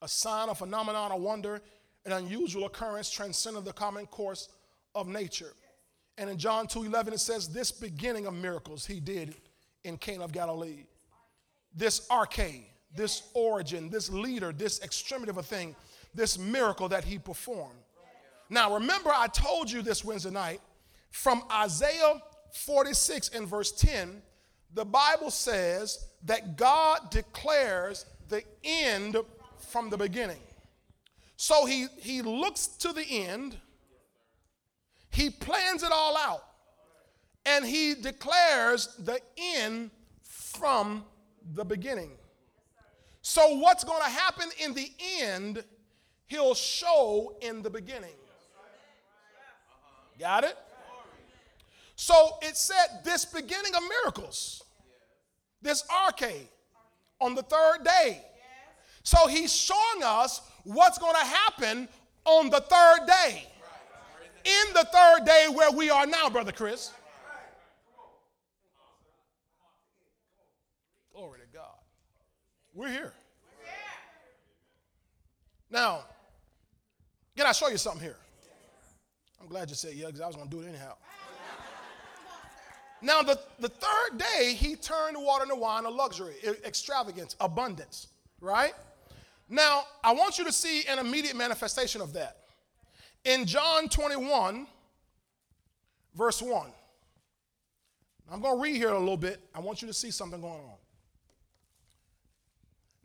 [0.02, 1.62] a sign, a phenomenon, a wonder
[2.08, 4.48] an unusual occurrence transcending the common course
[4.96, 5.54] of nature.
[6.18, 9.36] And in John 2:11 it says this beginning of miracles he did
[9.84, 10.86] in Cana of Galilee.
[11.76, 12.64] This arche,
[12.96, 15.76] this origin, this leader, this extremity of a thing,
[16.16, 17.78] this miracle that he performed.
[18.50, 20.62] Now remember I told you this Wednesday night
[21.12, 22.22] from Isaiah
[22.54, 24.22] 46 and verse 10,
[24.74, 29.18] the Bible says that God declares the end
[29.58, 30.40] from the beginning.
[31.38, 33.56] So he, he looks to the end,
[35.12, 36.44] he plans it all out,
[37.46, 39.92] and he declares the end
[40.24, 41.06] from
[41.54, 42.12] the beginning.
[43.22, 45.64] So, what's going to happen in the end,
[46.26, 48.16] he'll show in the beginning.
[50.18, 50.58] Got it?
[51.96, 54.64] So, it said this beginning of miracles.
[55.62, 56.48] this arche
[57.20, 58.24] on the third day.
[59.08, 61.88] So he's showing us what's going to happen
[62.26, 63.48] on the third day.
[64.44, 66.92] In the third day where we are now, Brother Chris.
[71.16, 71.78] Glory to God.
[72.74, 73.14] We're here.
[75.72, 76.02] Now,
[77.38, 78.18] can I show you something here?
[79.40, 80.96] I'm glad you said yeah, because I was going to do it anyhow.
[83.02, 86.34] Now, the, the third day, he turned water into wine, a luxury,
[86.66, 88.08] extravagance, abundance,
[88.42, 88.74] right?
[89.50, 92.38] Now, I want you to see an immediate manifestation of that.
[93.24, 94.68] In John 21,
[96.16, 96.70] verse 1,
[98.32, 99.40] I'm going to read here a little bit.
[99.56, 100.78] I want you to see something going on.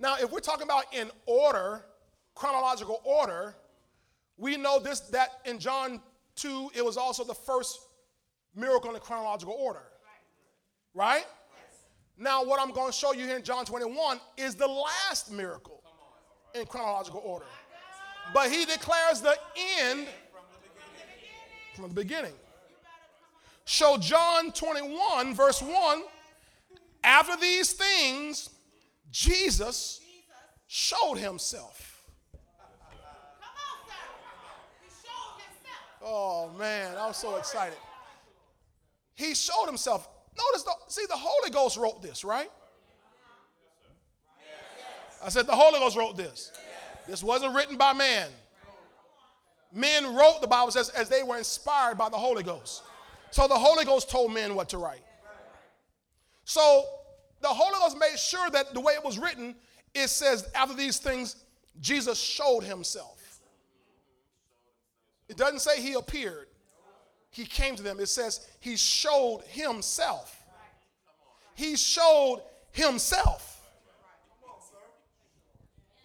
[0.00, 1.84] Now, if we're talking about in order,
[2.34, 3.54] chronological order,
[4.36, 6.00] we know this that in John
[6.36, 7.78] 2, it was also the first
[8.56, 9.84] miracle in the chronological order.
[10.92, 11.24] Right?
[11.24, 11.80] Yes.
[12.18, 15.81] Now, what I'm going to show you here in John 21 is the last miracle
[16.54, 17.46] in chronological order.
[18.32, 19.36] But he declares the
[19.80, 20.06] end
[21.74, 22.32] from the beginning.
[23.64, 26.02] So, John 21, verse 1
[27.04, 28.50] after these things,
[29.10, 30.00] Jesus
[30.68, 31.92] showed himself
[36.04, 37.78] Oh man, I'm so excited.
[39.14, 40.08] He showed himself.
[40.36, 42.50] Notice, the, see, the Holy Ghost wrote this, right?
[45.24, 46.52] I said the Holy Ghost wrote this.
[47.06, 48.28] This wasn't written by man.
[49.72, 52.82] Men wrote, the Bible says, as they were inspired by the Holy Ghost.
[53.30, 55.02] So the Holy Ghost told men what to write.
[56.44, 56.84] So
[57.40, 59.54] the Holy Ghost made sure that the way it was written,
[59.94, 61.36] it says, after these things,
[61.80, 63.40] Jesus showed himself.
[65.28, 66.48] It doesn't say he appeared,
[67.30, 67.98] he came to them.
[67.98, 70.44] It says he showed himself.
[71.54, 72.42] He showed
[72.72, 73.61] himself.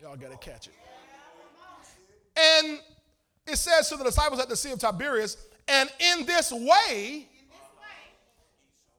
[0.08, 0.74] Y'all got to catch it.
[2.38, 2.80] And
[3.46, 5.36] it says to the disciples at the Sea of Tiberias,
[5.68, 7.28] and in this way,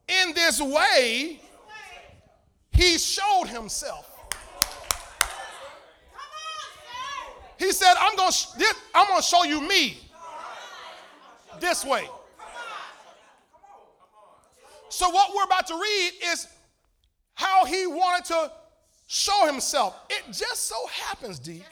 [0.06, 1.40] in this way,
[2.72, 4.04] he showed himself.
[7.59, 8.32] He said, I'm going
[8.94, 9.96] I'm to show you me
[11.59, 12.06] this way.
[14.90, 16.46] So, what we're about to read is
[17.32, 18.52] how he wanted to
[19.09, 19.96] show himself.
[20.09, 21.64] It just so happens, D,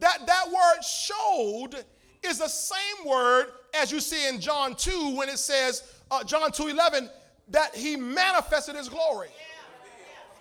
[0.00, 1.84] that that word showed
[2.22, 6.52] is the same word as you see in John 2 when it says, uh, John
[6.52, 7.08] 2 11,
[7.48, 9.28] that he manifested his glory.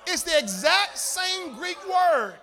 [0.08, 2.36] It's the exact same Greek word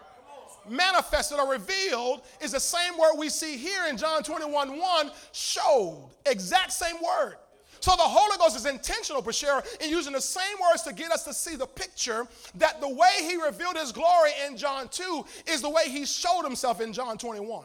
[0.68, 6.10] manifested or revealed is the same word we see here in John 21 1 showed.
[6.24, 7.36] Exact same word.
[7.80, 11.24] So the Holy Ghost is intentional, Bashir, in using the same words to get us
[11.24, 15.62] to see the picture that the way he revealed his glory in John 2 is
[15.62, 17.64] the way he showed himself in John 21.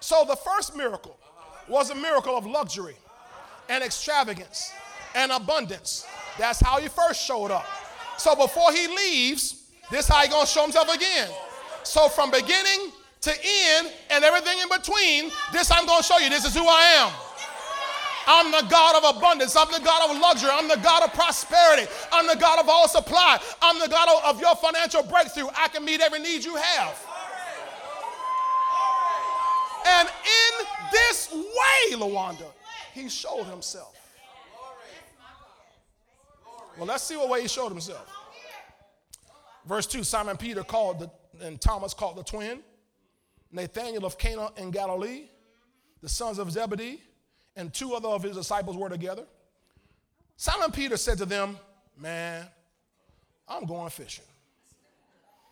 [0.00, 1.18] So the first miracle
[1.68, 2.96] was a miracle of luxury
[3.68, 4.72] and extravagance
[5.14, 6.06] and abundance.
[6.38, 7.66] That's how he first showed up.
[8.16, 11.28] So before he leaves, this how he gonna show himself again.
[11.82, 12.92] So from beginning
[13.22, 16.30] to end and everything in between, this I'm gonna show you.
[16.30, 17.12] This is who I am.
[18.30, 19.56] I'm the God of abundance.
[19.56, 20.50] I'm the God of luxury.
[20.52, 21.90] I'm the God of prosperity.
[22.12, 23.40] I'm the God of all supply.
[23.62, 25.48] I'm the God of, of your financial breakthrough.
[25.56, 27.06] I can meet every need you have.
[29.86, 32.52] And in this way, Lawanda,
[32.92, 33.94] he showed himself.
[36.76, 38.06] Well, let's see what way he showed himself.
[39.66, 42.60] Verse 2 Simon Peter called the, and Thomas called the twin,
[43.52, 45.28] Nathanael of Cana in Galilee,
[46.02, 47.00] the sons of Zebedee,
[47.56, 49.24] and two other of his disciples were together.
[50.36, 51.58] Simon Peter said to them,
[51.96, 52.46] Man,
[53.48, 54.24] I'm going fishing.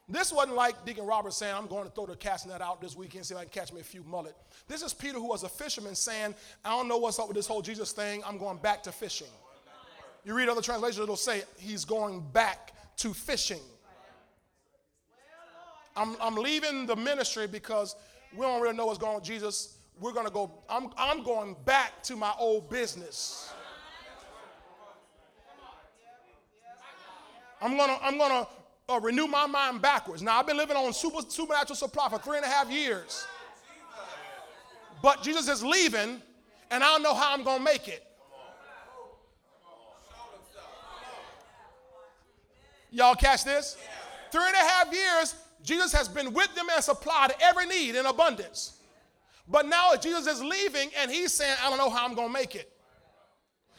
[0.09, 2.95] This wasn't like Deacon Robert saying, I'm going to throw the cast net out this
[2.95, 4.37] weekend, see if I can catch me a few mullet.
[4.69, 7.49] This is Peter, who was a fisherman, saying, I don't know what's up with this
[7.49, 8.23] whole Jesus thing.
[8.25, 9.27] I'm going back to fishing.
[10.25, 13.61] You read other translations, it'll say he's going back to fishing.
[15.97, 17.97] I'm, I'm leaving the ministry because
[18.35, 19.79] we don't really know what's going on Jesus.
[19.99, 23.51] We're going to go, I'm, I'm going back to my old business.
[27.63, 28.47] I'm going to I'm gonna,
[28.89, 30.23] uh, renew my mind backwards.
[30.23, 33.27] Now, I've been living on super, supernatural supply for three and a half years.
[35.03, 36.21] But Jesus is leaving,
[36.71, 38.05] and I don't know how I'm going to make it.
[42.91, 43.77] Y'all catch this?
[44.31, 48.07] Three and a half years, Jesus has been with them and supplied every need in
[48.07, 48.79] abundance.
[49.49, 52.33] But now Jesus is leaving and he's saying, I don't know how I'm going to
[52.33, 52.73] make it.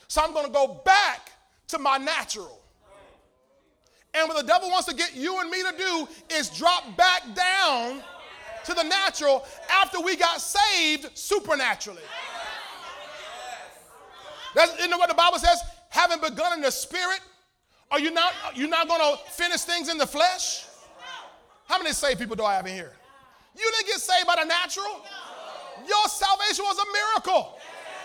[0.07, 1.32] So I'm going to go back
[1.69, 2.61] to my natural.
[4.13, 7.23] And what the devil wants to get you and me to do is drop back
[7.36, 8.01] down
[8.65, 12.01] to the natural after we got saved supernaturally.
[14.55, 15.61] That's you know what the Bible says?
[15.89, 17.19] Having begun in the spirit,
[17.91, 20.66] are you not you not going to finish things in the flesh?
[21.68, 22.93] How many saved people do I have in here?
[23.55, 25.05] You didn't get saved by the natural.
[25.88, 27.59] Your salvation was a miracle.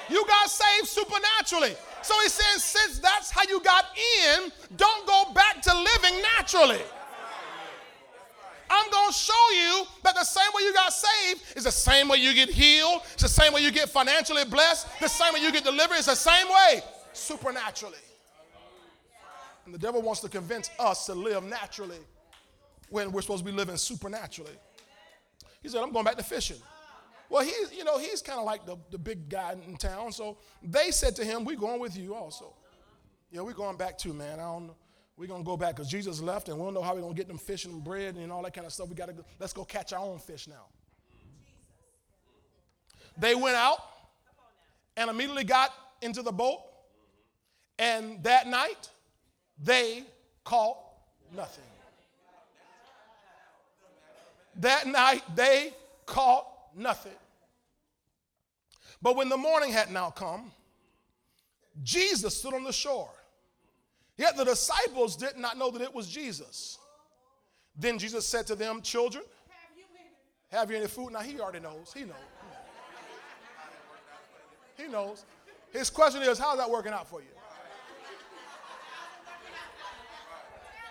[0.09, 1.75] You got saved supernaturally.
[2.03, 3.87] So he's saying, since that's how you got
[4.27, 6.81] in, don't go back to living naturally.
[8.69, 12.09] I'm going to show you that the same way you got saved is the same
[12.09, 13.03] way you get healed.
[13.13, 14.89] It's the same way you get financially blessed.
[14.99, 15.95] The same way you get delivered.
[15.97, 16.83] It's the same way,
[17.13, 17.99] supernaturally.
[19.67, 21.99] And the devil wants to convince us to live naturally
[22.93, 24.53] when we're supposed to be living supernaturally.
[25.63, 26.59] He said, I'm going back to fishing.
[27.31, 30.13] Well, he's, you know, he's kind of like the, the big guy in town.
[30.13, 32.53] So they said to him, We're going with you also.
[33.31, 34.39] Yeah, we're going back too, man.
[34.39, 34.77] I don't know.
[35.17, 37.15] We're going to go back because Jesus left and we don't know how we're going
[37.15, 38.89] to get them fish and bread and all that kind of stuff.
[38.89, 40.67] We got to go, let's go catch our own fish now.
[43.17, 43.79] They went out
[44.97, 45.71] and immediately got
[46.03, 46.61] into the boat.
[47.79, 48.91] And that night,
[49.63, 50.05] they
[50.45, 50.77] caught
[51.35, 51.65] nothing.
[54.63, 55.75] That night, they
[56.07, 56.47] caught
[56.77, 57.19] nothing.
[59.03, 60.53] But when the morning had now come,
[61.83, 63.11] Jesus stood on the shore.
[64.17, 66.79] Yet the disciples did not know that it was Jesus.
[67.77, 69.25] Then Jesus said to them, Children,
[70.53, 71.13] have you any food?
[71.13, 71.93] Now he already knows.
[71.93, 72.15] He knows.
[74.77, 75.25] He knows.
[75.73, 77.27] His question is, how's that working out for you?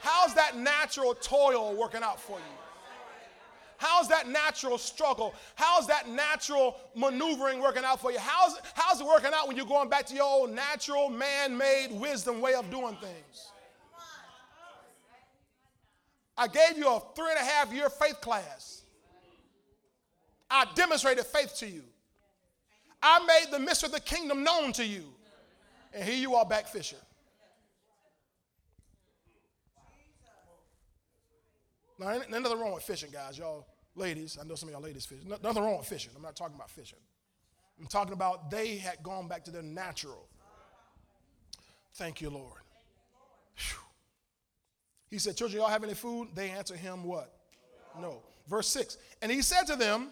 [0.01, 2.60] How's that natural toil working out for you?
[3.81, 5.33] How's that natural struggle?
[5.55, 8.19] How's that natural maneuvering working out for you?
[8.19, 11.87] How's, how's it working out when you're going back to your old natural, man made
[11.91, 13.51] wisdom way of doing things?
[16.37, 18.83] I gave you a three and a half year faith class.
[20.47, 21.81] I demonstrated faith to you.
[23.01, 25.05] I made the mystery of the kingdom known to you.
[25.91, 26.99] And here you are back fishing.
[31.97, 33.37] Now, ain't nothing wrong with fishing, guys.
[33.39, 33.65] Y'all
[33.95, 35.19] ladies, I know some of y'all ladies fish.
[35.25, 36.11] No, nothing wrong with fishing.
[36.15, 36.99] I'm not talking about fishing.
[37.79, 40.27] I'm talking about they had gone back to their natural.
[41.95, 42.61] Thank you, Lord.
[43.55, 43.77] Whew.
[45.09, 46.29] He said, Children, y'all have any food?
[46.33, 47.33] They answer him, What?
[47.99, 48.21] No.
[48.47, 48.97] Verse 6.
[49.21, 50.09] And he said to them,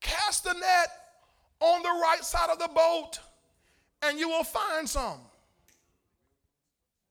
[0.00, 0.88] Cast the net
[1.60, 3.18] on the right side of the boat,
[4.02, 5.20] and you will find some.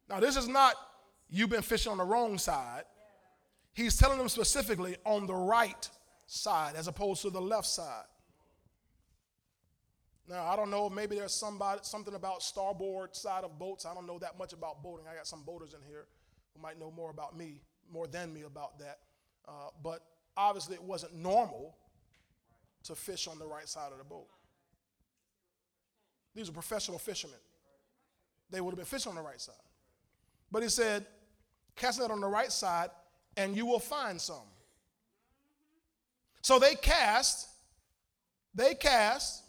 [0.09, 0.75] Now, this is not
[1.29, 2.83] you've been fishing on the wrong side.
[3.73, 5.89] He's telling them specifically on the right
[6.27, 8.05] side as opposed to the left side.
[10.29, 13.85] Now, I don't know, maybe there's somebody, something about starboard side of boats.
[13.85, 15.05] I don't know that much about boating.
[15.11, 16.05] I got some boaters in here
[16.55, 17.61] who might know more about me,
[17.91, 18.99] more than me about that.
[19.47, 20.01] Uh, but
[20.37, 21.75] obviously, it wasn't normal
[22.83, 24.27] to fish on the right side of the boat.
[26.35, 27.39] These are professional fishermen.
[28.49, 29.55] They would have been fishing on the right side.
[30.51, 31.05] But he said,
[31.75, 32.89] cast it on the right side
[33.37, 34.47] and you will find some.
[36.41, 37.47] So they cast,
[38.53, 39.43] they cast.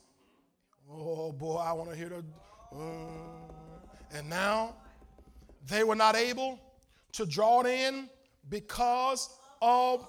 [0.90, 2.24] Oh boy, I want to hear the.
[2.72, 4.74] Uh, and now
[5.66, 6.58] they were not able
[7.12, 8.08] to draw it in
[8.48, 9.28] because
[9.60, 10.06] of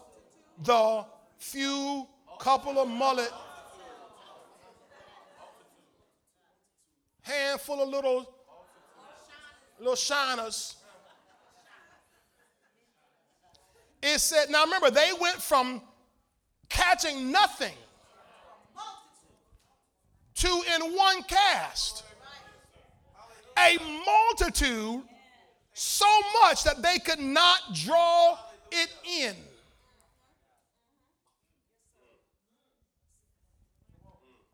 [0.64, 1.06] the
[1.38, 2.08] few
[2.40, 3.32] couple of mullet,
[7.22, 8.30] handful of little,
[9.80, 10.76] little shiners
[14.08, 15.82] It said, now remember, they went from
[16.70, 17.74] catching nothing
[20.36, 22.04] to in one cast
[23.58, 25.02] a multitude
[25.74, 26.06] so
[26.44, 28.38] much that they could not draw
[28.72, 28.90] it
[29.24, 29.34] in.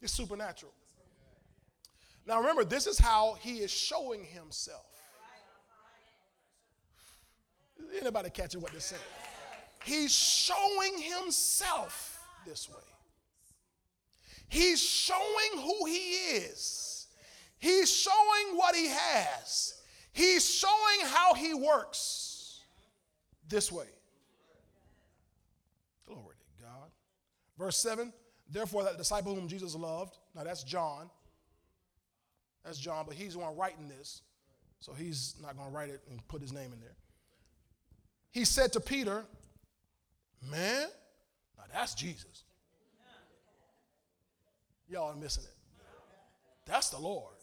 [0.02, 0.72] It's supernatural.
[2.26, 4.86] Now remember, this is how he is showing himself.
[7.99, 9.02] Anybody catching what they're saying?
[9.84, 12.76] He's showing himself this way.
[14.48, 17.08] He's showing who he is.
[17.58, 19.82] He's showing what he has.
[20.14, 22.60] He's showing how he works
[23.48, 23.86] this way.
[26.06, 26.90] Glory to God.
[27.58, 28.12] Verse 7
[28.50, 31.10] Therefore, that disciple whom Jesus loved, now that's John.
[32.66, 34.22] That's John, but he's the one writing this.
[34.82, 36.96] So he's not going to write it and put his name in there.
[38.32, 39.24] He said to Peter,
[40.50, 40.88] Man,
[41.58, 42.44] now that's Jesus.
[44.89, 45.54] Y'all are missing it.
[46.66, 47.34] That's the Lord.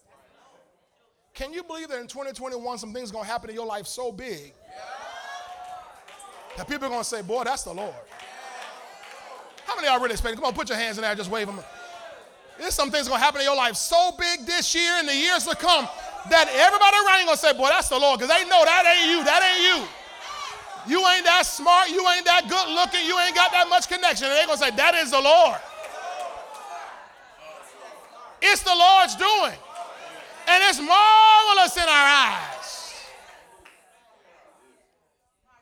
[1.34, 3.86] Can you believe that in 2021 some things are going to happen in your life
[3.86, 4.52] so big
[6.56, 7.94] that people are going to say, boy, that's the Lord.
[9.64, 10.36] How many are really expecting?
[10.36, 11.60] Come on, put your hands in there, just wave them.
[12.58, 15.14] There's some things going to happen in your life so big this year and the
[15.14, 15.86] years to come
[16.30, 18.82] that everybody around you going to say, boy, that's the Lord, because they know that
[18.82, 19.88] ain't you, that ain't you.
[20.88, 24.26] You ain't that smart, you ain't that good looking, you ain't got that much connection.
[24.26, 25.60] And they're going to say, that is the Lord.
[28.40, 29.58] It's the Lord's doing.
[30.48, 32.94] And it's marvelous in our eyes.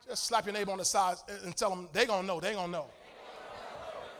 [0.07, 2.39] Just slap your neighbor on the side and tell them they gonna know.
[2.39, 2.85] They gonna know.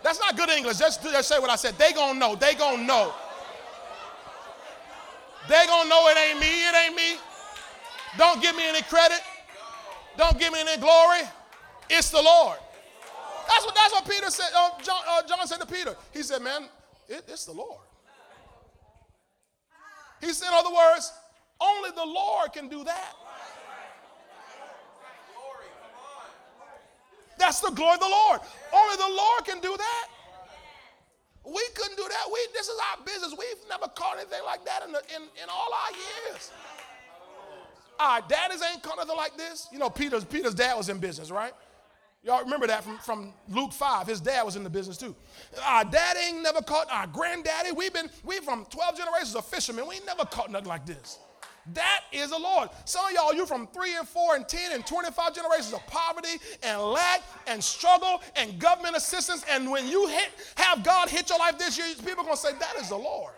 [0.04, 0.78] That's not good English.
[0.78, 1.78] Just, just say what I said.
[1.78, 2.36] They gonna know.
[2.36, 3.14] They gonna know.
[5.48, 6.68] They gonna know it ain't me.
[6.68, 7.16] It ain't me.
[8.18, 9.22] Don't give me any credit.
[10.18, 11.22] Don't give me any glory.
[11.90, 12.58] It's the Lord.
[13.48, 14.50] That's what that's what Peter said.
[14.56, 15.96] Uh, John, uh, John said to Peter.
[16.12, 16.64] He said, "Man,
[17.08, 17.80] it, it's the Lord."
[20.22, 21.14] He said, in other words,
[21.62, 23.14] only the Lord can do that.
[27.38, 28.42] That's the glory of the Lord.
[28.74, 30.08] Only the Lord can do that.
[31.46, 32.26] We couldn't do that.
[32.34, 33.34] We, this is our business.
[33.38, 36.52] We've never caught anything like that in, the, in, in all our years.
[38.00, 39.68] Our daddies ain't caught nothing like this.
[39.72, 41.54] You know, Peter's, Peter's dad was in business, right?
[42.24, 44.08] Y'all remember that from, from Luke 5.
[44.08, 45.16] His dad was in the business too.
[45.66, 49.88] Our dad ain't never caught, our granddaddy, we've been, we from 12 generations of fishermen.
[49.88, 51.20] We ain't never caught nothing like this.
[51.74, 52.70] That is the Lord.
[52.86, 56.40] Some of y'all, you from three and four and 10 and 25 generations of poverty
[56.64, 59.44] and lack and struggle and government assistance.
[59.50, 62.38] And when you hit, have God hit your life this year, people are going to
[62.38, 63.34] say, that is the Lord.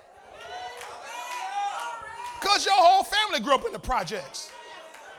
[2.39, 4.51] Because your whole family grew up in the projects.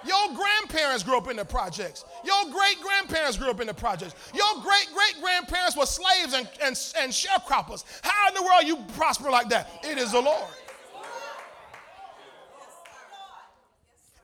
[0.07, 2.05] Your grandparents grew up in the projects.
[2.25, 4.15] Your great grandparents grew up in the projects.
[4.35, 7.85] Your great great grandparents were slaves and, and, and sharecroppers.
[8.03, 9.69] How in the world you prosper like that?
[9.85, 10.49] It is the Lord.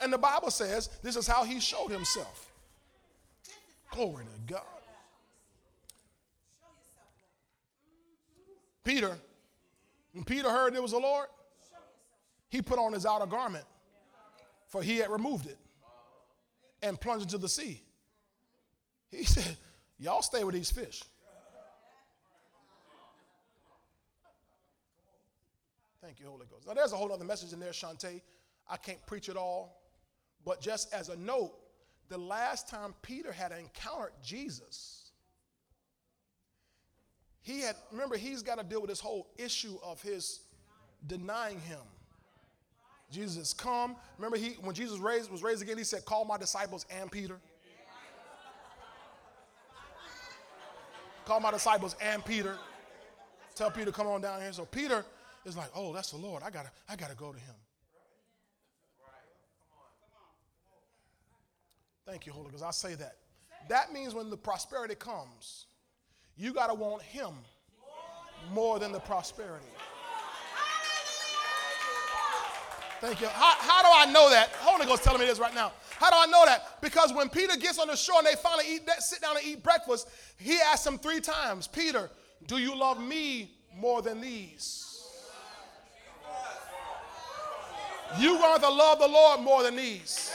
[0.01, 2.51] And the Bible says this is how he showed himself.
[3.90, 4.62] Glory to God.
[8.84, 9.18] Peter,
[10.12, 11.26] when Peter heard it was the Lord,
[12.57, 13.66] he put on his outer garment,
[14.68, 15.59] for he had removed it
[16.80, 17.82] and plunged into the sea.
[19.11, 19.57] He said,
[19.98, 21.02] Y'all stay with these fish.
[26.02, 26.66] Thank you, Holy Ghost.
[26.66, 28.20] Now, there's a whole other message in there, Shantae.
[28.70, 29.82] I can't preach it all.
[30.44, 31.52] But just as a note,
[32.09, 35.11] the last time Peter had encountered Jesus,
[37.42, 40.40] he had, remember, he's got to deal with this whole issue of his
[41.07, 41.80] denying him.
[43.11, 43.96] Jesus come.
[44.18, 47.38] Remember, he when Jesus raised, was raised again, he said, Call my disciples and Peter.
[51.24, 52.57] Call my disciples and Peter.
[53.57, 54.52] Tell Peter, come on down here.
[54.52, 55.04] So Peter
[55.44, 56.42] is like, oh, that's the Lord.
[56.44, 57.54] I gotta, I gotta go to him.
[62.07, 62.62] Thank you, Holy Ghost.
[62.62, 63.16] I say that.
[63.68, 65.66] That means when the prosperity comes,
[66.36, 67.32] you gotta want him
[68.52, 69.66] more than the prosperity.
[73.01, 73.28] Thank you.
[73.28, 74.51] How, how do I know that?
[74.61, 75.72] Holy Ghost telling me this right now.
[75.99, 76.80] How do I know that?
[76.80, 79.47] Because when Peter gets on the shore and they finally eat that, sit down and
[79.47, 82.11] eat breakfast, he asks him three times, Peter,
[82.47, 84.82] do you love me more than these?
[88.18, 90.32] You going to love the Lord more than these.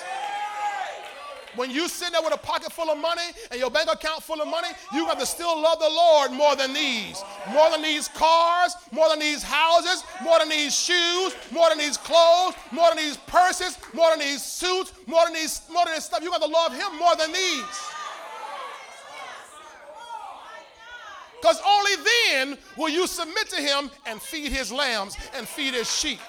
[1.56, 4.41] When you sit there with a pocket full of money and your bank account full
[4.41, 7.22] of money, you got to still love the Lord more than these.
[7.52, 11.97] More than these cars, more than these houses, more than these shoes, more than these
[11.97, 16.06] clothes, more than these purses, more than these suits, more than these, more than this
[16.06, 16.24] stuff.
[16.24, 17.64] You got to love him more than these.
[21.41, 25.91] Because only then will you submit to him and feed his lambs and feed his
[25.91, 26.20] sheep.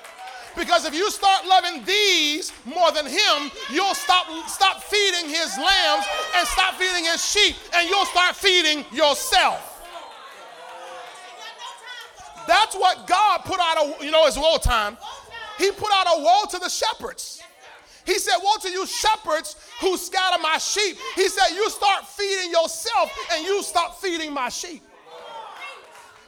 [0.56, 6.04] Because if you start loving these more than him, you'll stop, stop feeding his lambs
[6.36, 9.68] and stop feeding his sheep, and you'll start feeding yourself.
[12.46, 14.96] That's what God put out, a, you know, it's woe time.
[15.58, 17.42] He put out a woe to the shepherds.
[18.04, 20.98] He said, Woe to you shepherds who scatter my sheep.
[21.14, 24.82] He said, You start feeding yourself and you stop feeding my sheep.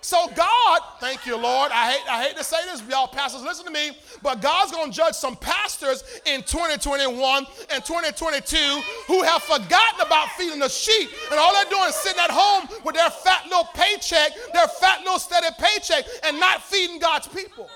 [0.04, 1.72] So God, thank you, Lord.
[1.72, 3.92] I hate, I hate to say this, y'all pastors, listen to me,
[4.22, 8.56] but God's to judge some pastors in 2021 and 2022
[9.06, 11.08] who have forgotten about feeding the sheep.
[11.30, 15.00] And all they're doing is sitting at home with their fat little paycheck, their fat
[15.00, 17.70] little steady paycheck, and not feeding God's people.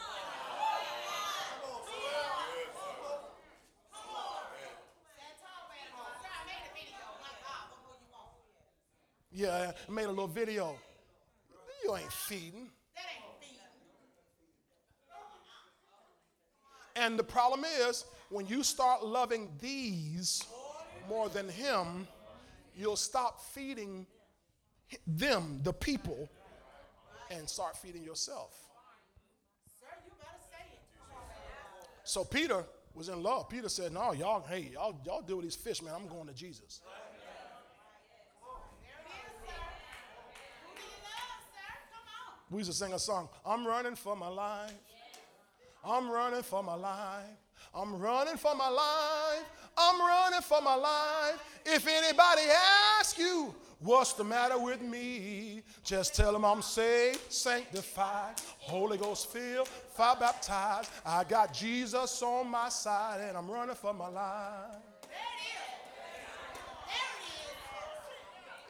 [9.33, 10.77] Yeah, I made a little video.
[11.89, 12.69] You ain't feeding.
[16.97, 20.45] And the problem is, when you start loving these
[21.09, 22.07] more than Him,
[22.77, 24.07] you'll stop feeding
[25.07, 26.29] them, the people,
[27.31, 28.53] and start feeding yourself.
[32.05, 33.49] So Peter was in love.
[33.49, 35.95] Peter said, No, y'all, hey, y'all, y'all deal with these fish, man.
[35.95, 36.83] I'm going to Jesus.
[42.51, 44.73] We used to sing a song, I'm running for my life.
[45.85, 47.25] I'm running for my life.
[47.75, 49.45] I'm running for my life.
[49.77, 51.61] I'm running for my life.
[51.65, 52.43] If anybody
[52.99, 55.63] asks you, what's the matter with me?
[55.85, 60.91] Just tell them I'm saved, sanctified, Holy Ghost filled, fire baptized.
[61.05, 64.83] I got Jesus on my side and I'm running for my life.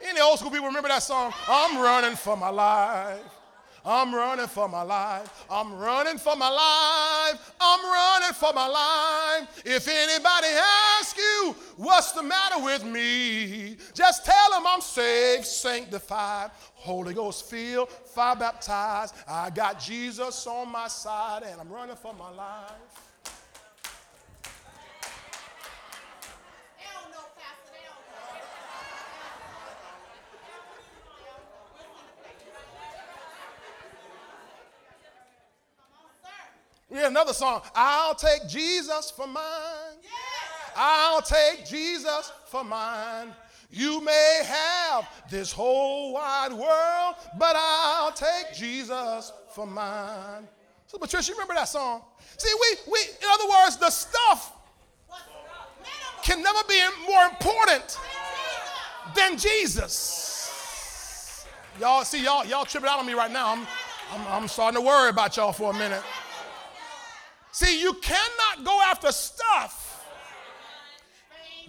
[0.01, 1.33] Any old school people remember that song?
[1.47, 3.38] I'm running for my life.
[3.85, 5.45] I'm running for my life.
[5.49, 7.53] I'm running for my life.
[7.59, 9.61] I'm running for my life.
[9.65, 10.47] If anybody
[10.97, 13.77] asks you, what's the matter with me?
[13.93, 19.15] Just tell them I'm saved, sanctified, Holy Ghost filled, fire baptized.
[19.27, 23.08] I got Jesus on my side and I'm running for my life.
[36.89, 37.61] We another song.
[37.75, 39.43] I'll take Jesus for mine.
[40.75, 43.33] I'll take Jesus for mine.
[43.71, 50.47] You may have this whole wide world, but I'll take Jesus for mine.
[50.87, 52.01] So, Patricia, you remember that song?
[52.37, 54.53] See, we, we, in other words, the stuff
[56.23, 57.99] can never be more important
[59.15, 60.25] than Jesus.
[61.79, 63.53] Y'all, see, y'all, y'all tripping out on me right now.
[63.53, 63.67] I'm,
[64.11, 66.01] I'm, I'm starting to worry about y'all for a minute.
[67.51, 70.05] See, you cannot go after stuff.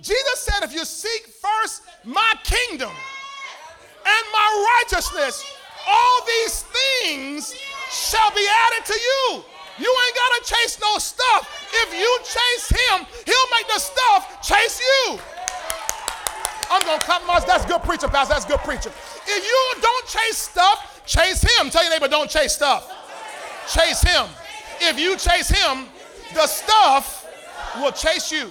[0.01, 5.45] Jesus said, if you seek first my kingdom and my righteousness,
[5.87, 7.55] all these things
[7.91, 9.45] shall be added to you.
[9.79, 11.69] You ain't got to chase no stuff.
[11.73, 15.19] If you chase him, he'll make the stuff chase you.
[16.71, 17.45] I'm going to compromise.
[17.47, 18.35] That's good preaching, Pastor.
[18.35, 18.93] That's good preaching.
[19.27, 21.71] If you don't chase stuff, chase him.
[21.71, 22.91] Tell your neighbor, don't chase stuff.
[23.69, 24.27] Chase him.
[24.81, 25.87] If you chase him,
[26.35, 27.27] the stuff
[27.77, 28.51] will chase you.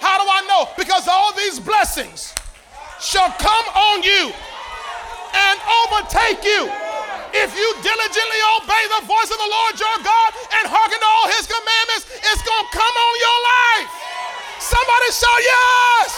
[0.00, 0.68] How do I know?
[0.76, 2.34] Because all these blessings
[3.00, 4.30] shall come on you
[5.34, 6.70] and overtake you
[7.34, 10.30] if you diligently obey the voice of the Lord your God
[10.60, 12.04] and hearken to all his commandments.
[12.24, 13.90] It's going to come on your life.
[14.58, 16.10] Somebody shout yes.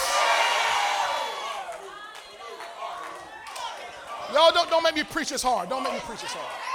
[4.33, 5.69] Y'all don't, don't make me preach this hard.
[5.69, 6.70] Don't make me preach this hard.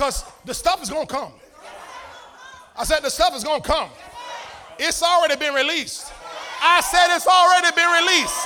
[0.00, 1.28] Because the stuff is going to come.
[2.72, 3.92] I said the stuff is going to come.
[4.80, 6.08] It's already been released.
[6.64, 8.40] I said it's already been released.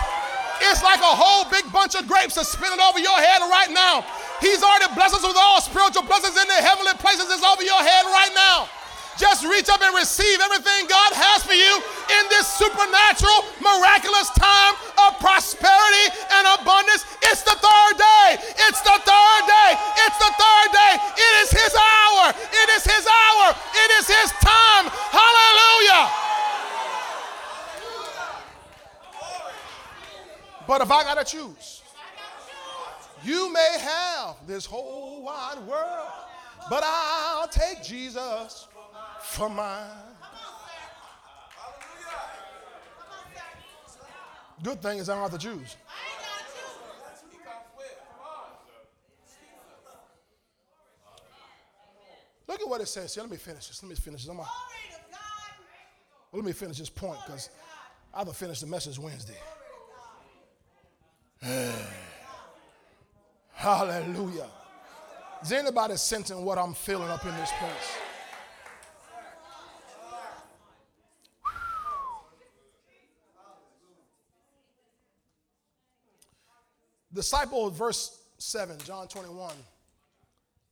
[0.66, 4.02] It's like a whole big bunch of grapes are spinning over your head right now.
[4.42, 7.30] He's already blessed us with all spiritual blessings in the heavenly places.
[7.30, 8.66] It's over your head right now.
[9.16, 11.74] Just reach up and receive everything God has for you
[12.10, 14.74] in this supernatural, miraculous time
[15.06, 17.06] of prosperity and abundance.
[17.30, 18.42] It's the third day.
[18.66, 19.70] It's the third day.
[20.02, 20.92] It's the third day.
[21.14, 22.34] It is His hour.
[22.34, 23.46] It is His hour.
[23.54, 24.90] It is His time.
[25.14, 26.10] Hallelujah.
[30.66, 31.82] But if I got to choose,
[33.22, 36.08] you may have this whole wide world,
[36.68, 38.66] but I'll take Jesus
[39.24, 39.90] for mine.
[44.62, 45.76] Good thing is I don't have choose.
[52.46, 53.22] Look at what it says here.
[53.22, 53.82] Let me finish this.
[53.82, 54.30] Let me finish this.
[54.30, 54.40] I'm
[56.32, 57.50] let me finish this point because
[58.12, 59.38] I have to finish the message Wednesday.
[63.52, 64.48] Hallelujah.
[65.42, 68.03] Is anybody sensing what I'm feeling up in this place?
[77.14, 79.54] Disciple, verse 7, John 21.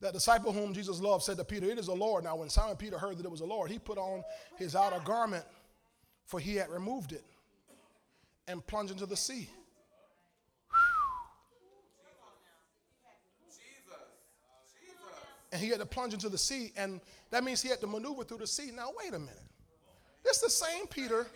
[0.00, 2.24] That disciple whom Jesus loved said to Peter, It is the Lord.
[2.24, 4.24] Now, when Simon Peter heard that it was the Lord, he put on
[4.56, 5.44] his outer garment,
[6.26, 7.24] for he had removed it,
[8.48, 9.48] and plunged into the sea.
[15.52, 18.24] And he had to plunge into the sea, and that means he had to maneuver
[18.24, 18.70] through the sea.
[18.74, 19.38] Now, wait a minute.
[20.24, 21.26] This the same Peter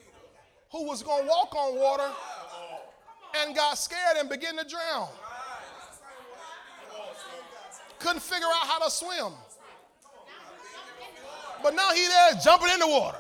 [0.73, 2.11] who was going to walk on water
[3.45, 5.09] and got scared and began to drown.
[7.99, 9.33] couldn't figure out how to swim.
[11.63, 13.19] But now he there jumping in the water.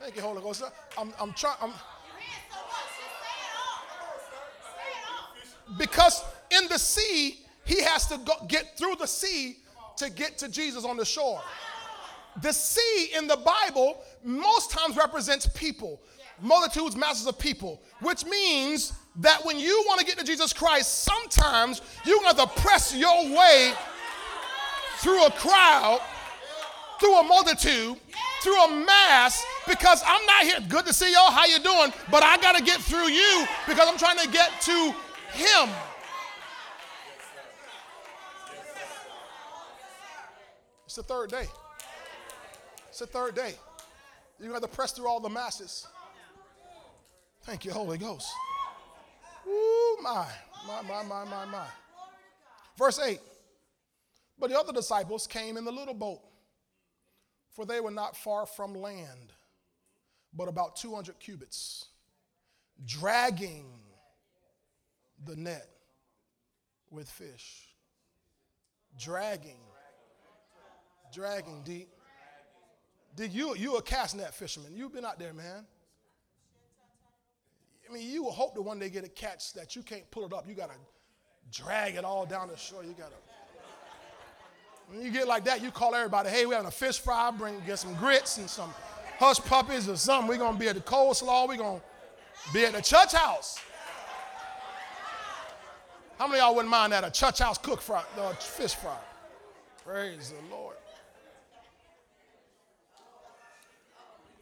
[0.00, 0.62] Thank you, Holy Ghost.
[0.98, 1.56] I'm, I'm trying.
[1.60, 1.72] I'm,
[5.78, 9.58] because in the sea, he has to go, get through the sea
[9.96, 11.40] to get to Jesus on the shore.
[12.40, 16.00] The sea in the Bible most times represents people,
[16.40, 21.04] multitudes, masses of people, which means that when you want to get to Jesus Christ,
[21.04, 23.72] sometimes you have to press your way
[24.98, 26.00] through a crowd,
[27.00, 27.96] through a multitude,
[28.42, 30.58] through a mass, because I'm not here.
[30.68, 31.30] Good to see y'all.
[31.30, 31.92] How you doing?
[32.10, 34.94] But I got to get through you because I'm trying to get to
[35.32, 35.68] Him.
[40.86, 41.46] It's the third day.
[42.88, 43.54] It's the third day.
[44.40, 45.86] You have to press through all the masses.
[47.42, 48.32] Thank you, Holy Ghost.
[49.46, 50.26] Ooh, my,
[50.66, 51.66] my, my, my, my, my.
[52.78, 53.18] Verse 8.
[54.38, 56.20] But the other disciples came in the little boat,
[57.50, 59.32] for they were not far from land,
[60.34, 61.86] but about 200 cubits,
[62.84, 63.66] dragging
[65.24, 65.68] the net
[66.90, 67.68] with fish.
[68.98, 69.60] Dragging.
[71.12, 71.88] Dragging deep.
[73.14, 74.74] Did you you a cast net fisherman?
[74.74, 75.66] You've been out there, man.
[77.92, 80.24] I mean, you will hope to one day get a catch that you can't pull
[80.24, 80.48] it up.
[80.48, 80.72] You gotta
[81.52, 82.82] drag it all down the shore.
[82.82, 83.16] You gotta.
[84.88, 87.60] When you get like that, you call everybody, hey, we're having a fish fry, bring
[87.66, 88.72] get some grits and some
[89.18, 90.26] hush puppies or something.
[90.26, 91.82] We're gonna be at the coleslaw, we're gonna
[92.54, 93.60] be at the church house.
[96.18, 97.04] How many of y'all wouldn't mind that?
[97.04, 98.96] A church house cook fry, uh, fish fry.
[99.84, 100.76] Praise the Lord.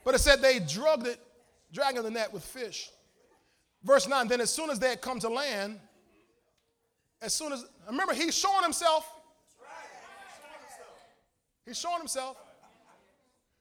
[0.04, 1.18] But it said they drugged it,
[1.72, 2.90] dragging the net with fish.
[3.82, 5.80] Verse 9, then as soon as they had come to land,
[7.22, 9.10] as soon as, remember, he's showing himself.
[11.64, 12.36] He's showing himself.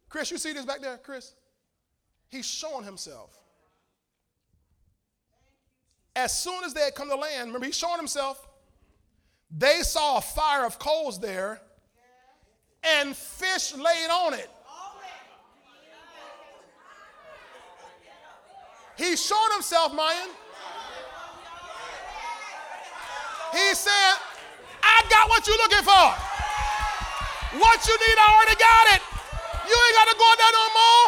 [0.09, 1.34] Chris, you see this back there, Chris?
[2.30, 3.36] He's showing himself.
[6.15, 8.47] As soon as they had come to land, remember, he's showing himself.
[9.55, 11.61] They saw a fire of coals there
[12.84, 14.49] and fish laid on it.
[19.00, 20.28] He's showing himself, Mayan.
[23.56, 24.14] He said,
[24.84, 26.08] I got what you're looking for.
[27.64, 29.02] What you need, I already got it.
[29.64, 31.06] You ain't got to go down no more.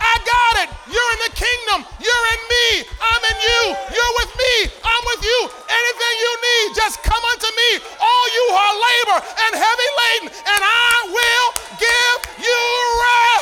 [0.00, 0.68] I got it.
[0.88, 1.78] You're in the kingdom.
[2.00, 2.66] You're in me.
[2.96, 3.62] I'm in you.
[3.92, 4.54] You're with me.
[4.80, 5.40] I'm with you.
[5.68, 7.70] Anything you need, just come unto me.
[8.00, 12.62] All you are labor and heavy laden, and I will give you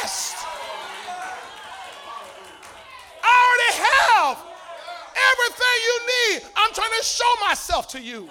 [0.02, 0.42] rest.
[3.22, 4.36] I already have
[5.32, 6.36] everything you need.
[6.56, 8.28] I'm trying to show myself to you.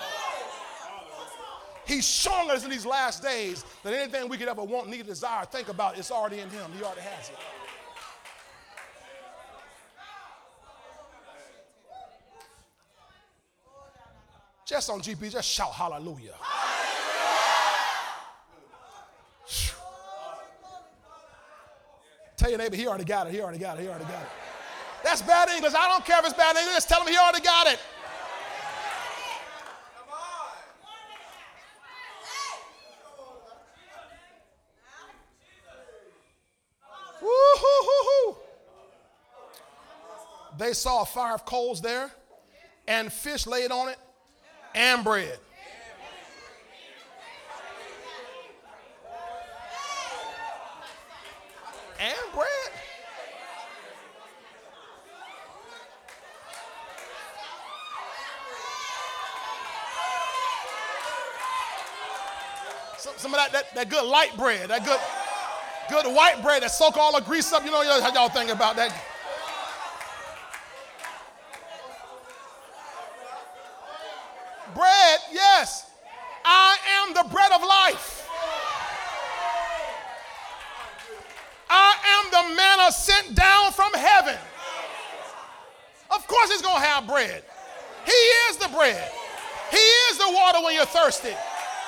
[1.86, 5.46] He's showing us in these last days that anything we could ever want, need, desire,
[5.46, 6.72] think about, it's already in Him.
[6.78, 7.36] He already has it.
[14.66, 16.34] Just on GP, just shout hallelujah.
[22.38, 24.30] Tell your neighbor, he already got it, he already got it, he already got it.
[25.04, 25.74] That's bad English.
[25.74, 26.76] I don't care if it's bad English.
[26.76, 27.80] Just tell him he already got it.
[40.72, 42.10] They saw a fire of coals there
[42.88, 43.98] and fish laid on it
[44.74, 45.38] and bread.
[52.00, 52.48] And bread.
[62.98, 65.02] Some, some of that, that, that good light bread, that good,
[65.90, 67.66] good white bread that soak all the grease up.
[67.66, 68.98] You know how y'all think about that.
[74.74, 75.92] Bread, yes.
[76.46, 78.28] I am the bread of life.
[81.70, 84.38] I am the manna sent down from heaven.
[86.10, 87.44] Of course, he's going to have bread.
[88.06, 89.12] He is the bread.
[89.70, 91.34] He is the water when you're thirsty.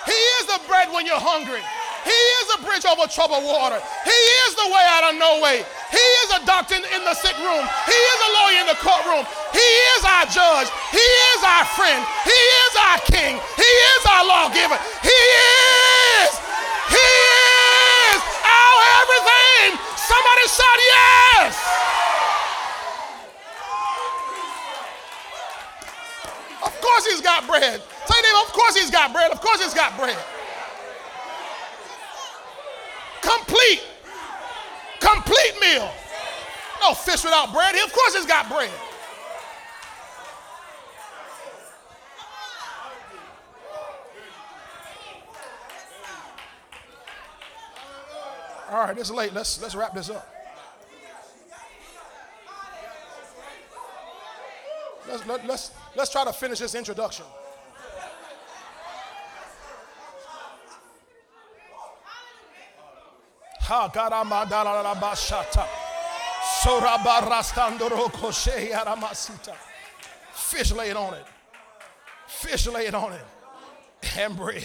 [0.10, 1.62] He is the bread when you're hungry.
[2.02, 3.78] He is a bridge over troubled water.
[4.04, 5.62] He is the way out of no way.
[5.94, 7.64] He is a doctor in the sick room.
[7.86, 9.24] He is a lawyer in the courtroom.
[9.54, 10.68] He is our judge.
[10.90, 12.02] He is our friend.
[12.26, 13.38] He is our king.
[13.54, 14.82] He is our lawgiver.
[15.06, 15.20] He
[16.26, 16.32] is.
[16.90, 17.10] He
[18.18, 19.78] is our everything.
[19.94, 21.54] Somebody shout yes.
[26.66, 27.93] Of course he's got bread.
[28.54, 29.32] Course he's got bread.
[29.32, 30.18] Of course he's got bread.
[33.22, 33.82] Complete.
[35.00, 35.92] Complete meal.
[36.82, 37.76] No fish without bread.
[37.76, 38.70] He of course he's got bread.
[48.70, 49.34] All right, it's late.
[49.34, 50.30] Let's let's wrap this up.
[55.08, 57.26] Let's, let, let's, let's try to finish this introduction.
[70.32, 71.26] Fish laid on it.
[72.28, 73.26] Fish laid on it.
[74.20, 74.64] And bread.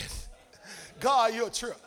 [1.01, 1.81] God, you're a trip.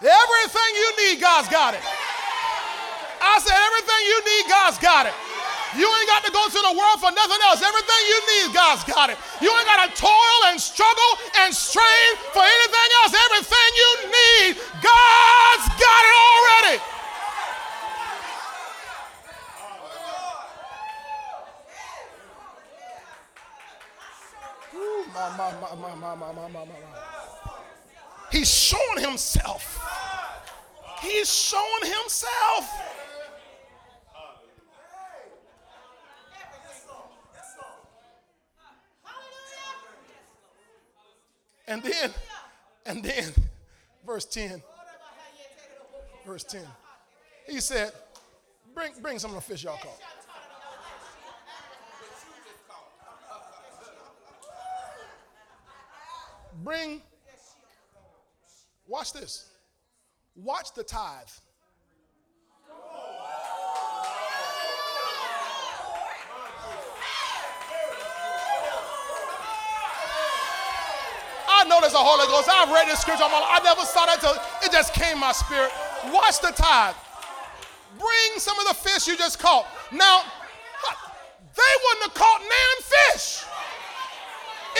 [0.00, 1.84] Everything you need, God's got it.
[3.20, 5.14] I said, everything you need, God's got it.
[5.74, 7.60] You ain't got to go to the world for nothing else.
[7.60, 9.18] Everything you need, God's got it.
[9.42, 11.10] You ain't got to toil and struggle
[11.42, 13.12] and strain for anything else.
[13.18, 16.78] Everything you need, God's got it already.
[25.12, 26.74] My, my, my, my, my, my, my, my.
[28.30, 29.84] He's showing himself.
[31.00, 32.89] He's showing himself.
[41.70, 42.10] And then,
[42.84, 43.32] and then,
[44.04, 44.60] verse 10.
[46.26, 46.62] Verse 10.
[47.48, 47.92] He said,
[48.74, 50.00] Bring, bring some of the fish y'all caught.
[56.64, 57.02] Bring,
[58.88, 59.48] watch this.
[60.34, 61.28] Watch the tithe.
[71.60, 72.48] I know there's a Holy Ghost.
[72.48, 73.28] I've read this scripture.
[73.28, 74.32] I never saw that until
[74.64, 75.68] it just came my spirit.
[76.08, 76.96] Watch the tithe.
[78.00, 79.68] Bring some of the fish you just caught.
[79.92, 80.24] Now,
[81.52, 83.44] they wouldn't have caught nan fish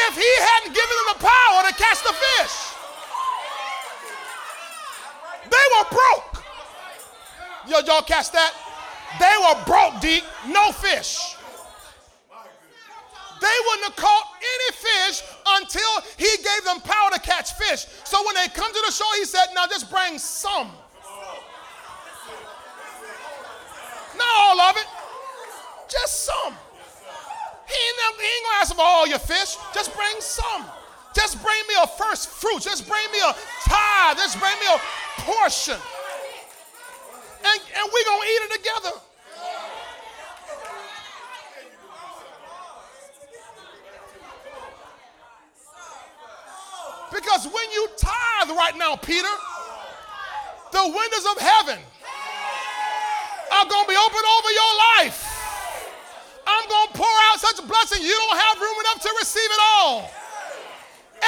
[0.09, 2.57] if he hadn't given them the power to catch the fish.
[5.53, 6.41] They were broke.
[7.69, 8.57] Yo, y'all catch that?
[9.21, 11.37] They were broke, deep, no fish.
[13.41, 17.87] They wouldn't have caught any fish until he gave them power to catch fish.
[18.05, 20.71] So when they come to the shore, he said, Now just bring some.
[24.17, 24.87] Not all of it,
[25.89, 26.55] just some.
[27.67, 29.57] He ain't, ain't gonna ask for all your fish.
[29.73, 30.67] Just bring some.
[31.15, 32.61] Just bring me a first fruit.
[32.63, 33.33] Just bring me a
[33.65, 34.17] tithe.
[34.19, 34.79] Just bring me a
[35.23, 35.79] portion.
[37.41, 39.01] And, and we're gonna eat it together.
[47.13, 49.35] Because when you tithe right now, Peter,
[50.73, 51.79] the windows of heaven
[53.53, 55.27] are going to be open over your life.
[56.47, 59.51] I'm going to pour out such a blessing you don't have room enough to receive
[59.51, 60.11] it all.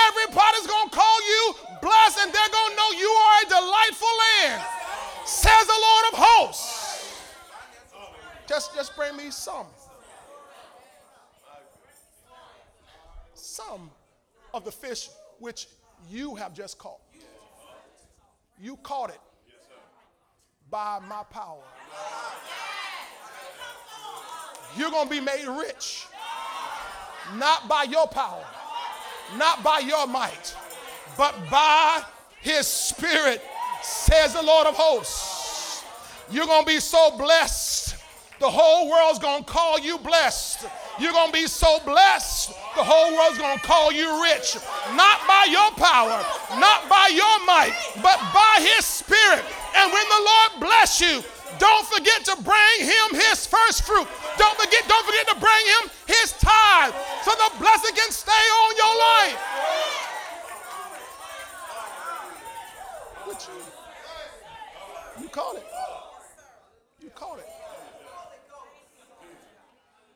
[0.08, 4.08] Everybody's going to call you blessed and they're going to know you are a delightful
[4.22, 4.62] land,
[5.26, 6.82] says the Lord of hosts.
[8.48, 9.66] Just, just bring me some.
[13.34, 13.90] Some
[14.54, 15.08] of the fish
[15.42, 15.66] which
[16.08, 17.00] you have just caught.
[18.60, 19.20] You caught it
[20.70, 21.64] by my power.
[24.76, 26.06] You're going to be made rich,
[27.34, 28.44] not by your power,
[29.36, 30.54] not by your might,
[31.18, 32.04] but by
[32.40, 33.42] his spirit,
[33.82, 35.84] says the Lord of hosts.
[36.30, 37.96] You're going to be so blessed,
[38.38, 40.66] the whole world's going to call you blessed.
[40.98, 44.56] You're going to be so blessed, the whole world's going to call you rich.
[44.92, 46.20] Not by your power,
[46.60, 49.44] not by your might, but by His Spirit.
[49.76, 51.24] And when the Lord bless you,
[51.58, 54.06] don't forget to bring Him His first fruit.
[54.36, 56.94] Don't forget, don't forget to bring Him His tithe
[57.24, 59.40] so the blessing can stay on your life.
[63.26, 65.66] You, you caught it.
[67.02, 67.61] You caught it.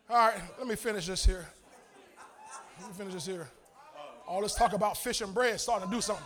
[0.08, 1.44] All right, let me finish this here.
[2.80, 3.48] Let me finish this here.
[4.28, 6.24] All this talk about fish and bread starting to do something.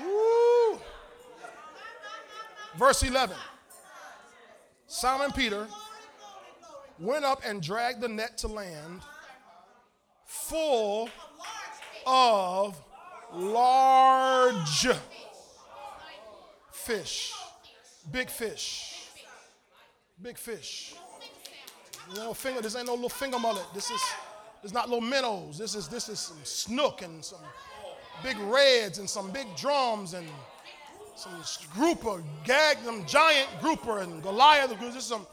[0.00, 0.78] Woo.
[2.76, 3.36] Verse 11
[4.86, 5.66] Simon Peter
[7.00, 9.00] went up and dragged the net to land
[10.24, 11.08] full
[12.06, 12.80] of
[13.34, 14.88] large
[16.70, 17.32] fish.
[18.10, 19.08] Big fish.
[20.20, 20.94] Big fish.
[22.16, 23.64] No finger, this ain't no little finger mullet.
[23.74, 24.00] This is
[24.62, 25.58] it's not little minnows.
[25.58, 27.40] This is this is some snook and some
[28.22, 30.26] big reds and some big drums and
[31.16, 31.32] some
[31.74, 34.74] grouper, gag, some giant grouper and Goliath.
[34.78, 35.26] There's some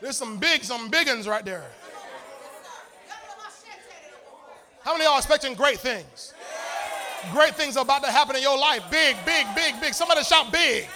[0.00, 1.66] there's some big, some big ones right there.
[4.82, 6.32] How many y'all expecting great things?
[7.32, 8.82] Great things are about to happen in your life.
[8.90, 9.94] Big, big, big, big.
[9.94, 10.88] Somebody shout big.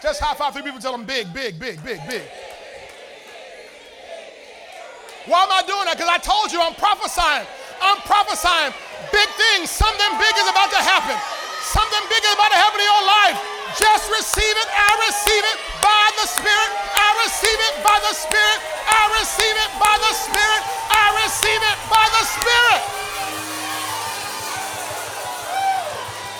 [0.00, 2.22] Just high five three people, tell them big, big, big, big, big.
[5.24, 5.96] Why am I doing that?
[5.96, 7.48] Because I told you I'm prophesying.
[7.80, 8.76] I'm prophesying
[9.08, 9.72] big things.
[9.72, 11.16] Something big is about to happen.
[11.64, 13.36] Something big is about to happen in your life.
[13.80, 14.68] Just receive it.
[14.68, 16.70] I receive it by the Spirit.
[16.92, 18.73] I receive it by the Spirit.
[18.94, 20.62] I receive it by the Spirit.
[20.90, 22.82] I receive it by the Spirit.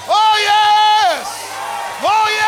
[0.08, 1.26] Oh, yes.
[2.02, 2.43] Oh, yes.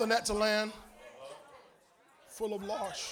[0.00, 0.72] The net to land
[2.26, 3.04] full of large.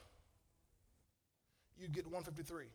[1.78, 2.66] you get 153.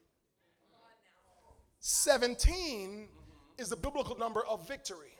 [1.79, 3.07] 17
[3.57, 5.11] is the biblical number of victory.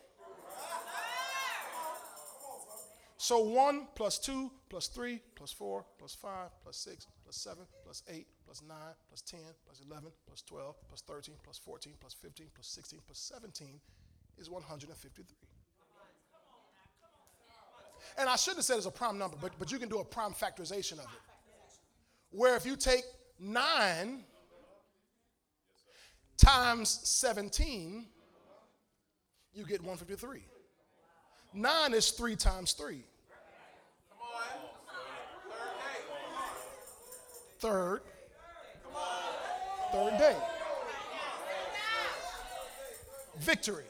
[3.21, 6.31] So 1 plus 2 plus 3 plus 4 plus 5
[6.63, 8.77] plus 6 plus 7 plus 8 plus 9
[9.09, 13.19] plus 10 plus 11 plus 12 plus 13 plus 14 plus 15 plus 16 plus
[13.19, 13.79] 17
[14.39, 15.25] is 153.
[18.17, 20.03] And I shouldn't have said it's a prime number, but, but you can do a
[20.03, 21.21] prime factorization of it.
[22.31, 23.03] Where if you take
[23.39, 24.23] 9
[26.37, 28.07] times 17,
[29.53, 30.43] you get 153.
[31.53, 33.03] 9 is 3 times 3.
[37.61, 38.01] Third.
[39.91, 40.35] Third day.
[43.37, 43.83] Victory.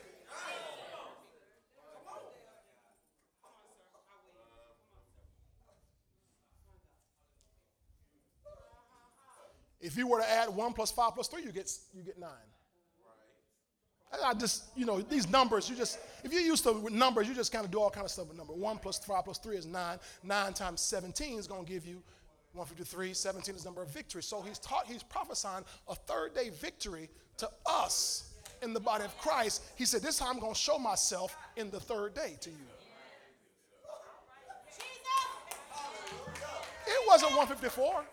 [9.80, 12.30] If you were to add 1 plus 5 plus 3, you get, you get 9.
[14.26, 17.54] I just, you know, these numbers, you just, if you're used to numbers, you just
[17.54, 18.52] kind of do all kind of stuff with number.
[18.52, 19.98] 1 plus 5 plus 3 is 9.
[20.24, 22.04] 9 times 17 is going to give you
[22.54, 23.14] 153.
[23.14, 24.24] 17 is the number of victory.
[24.24, 29.18] So he's taught, he's prophesying a third day victory to us in the body of
[29.18, 29.64] Christ.
[29.76, 32.56] He said, This time I'm going to show myself in the third day to you.
[36.88, 38.04] It wasn't 154.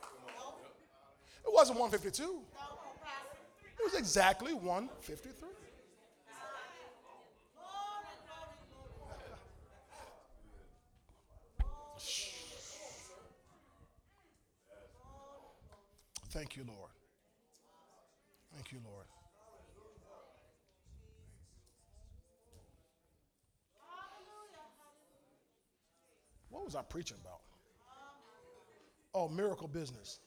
[1.45, 2.41] It wasn't 152.
[3.79, 5.49] It was exactly 153.
[16.31, 16.91] Thank you, Lord.
[18.53, 19.07] Thank you, Lord.
[26.51, 27.41] What was I preaching about?
[29.15, 30.21] Oh, miracle business.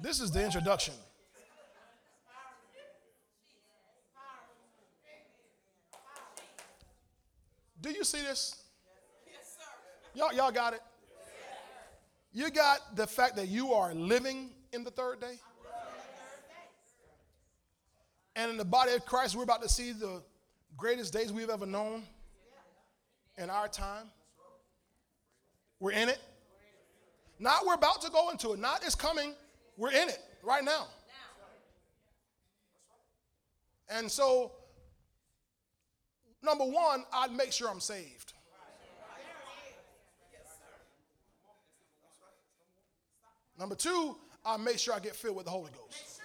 [0.00, 0.94] This is the introduction.
[7.80, 8.56] Do you see this?
[10.14, 10.80] Y'all, y'all got it?
[12.32, 15.34] You got the fact that you are living in the third day?
[18.36, 20.22] And in the body of Christ, we're about to see the
[20.76, 22.04] greatest days we've ever known
[23.36, 24.06] in our time.
[25.80, 26.18] We're in it.
[27.38, 28.58] Not we're about to go into it.
[28.58, 29.34] Not it's coming.
[29.76, 30.88] We're in it right now.
[33.90, 34.52] And so,
[36.42, 38.32] number one, I'd make sure I'm saved.
[43.58, 46.20] Number two, I make sure I get filled with the Holy Ghost.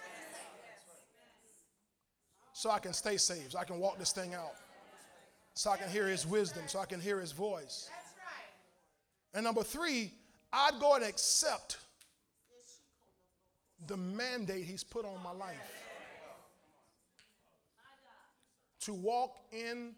[2.52, 4.54] So I can stay saved, so I can walk this thing out,
[5.54, 7.90] so I can hear His wisdom, so I can hear His voice.
[9.34, 10.12] And number three,
[10.52, 11.78] I'd go and accept
[13.86, 15.58] the mandate He's put on my life
[18.82, 19.94] to walk in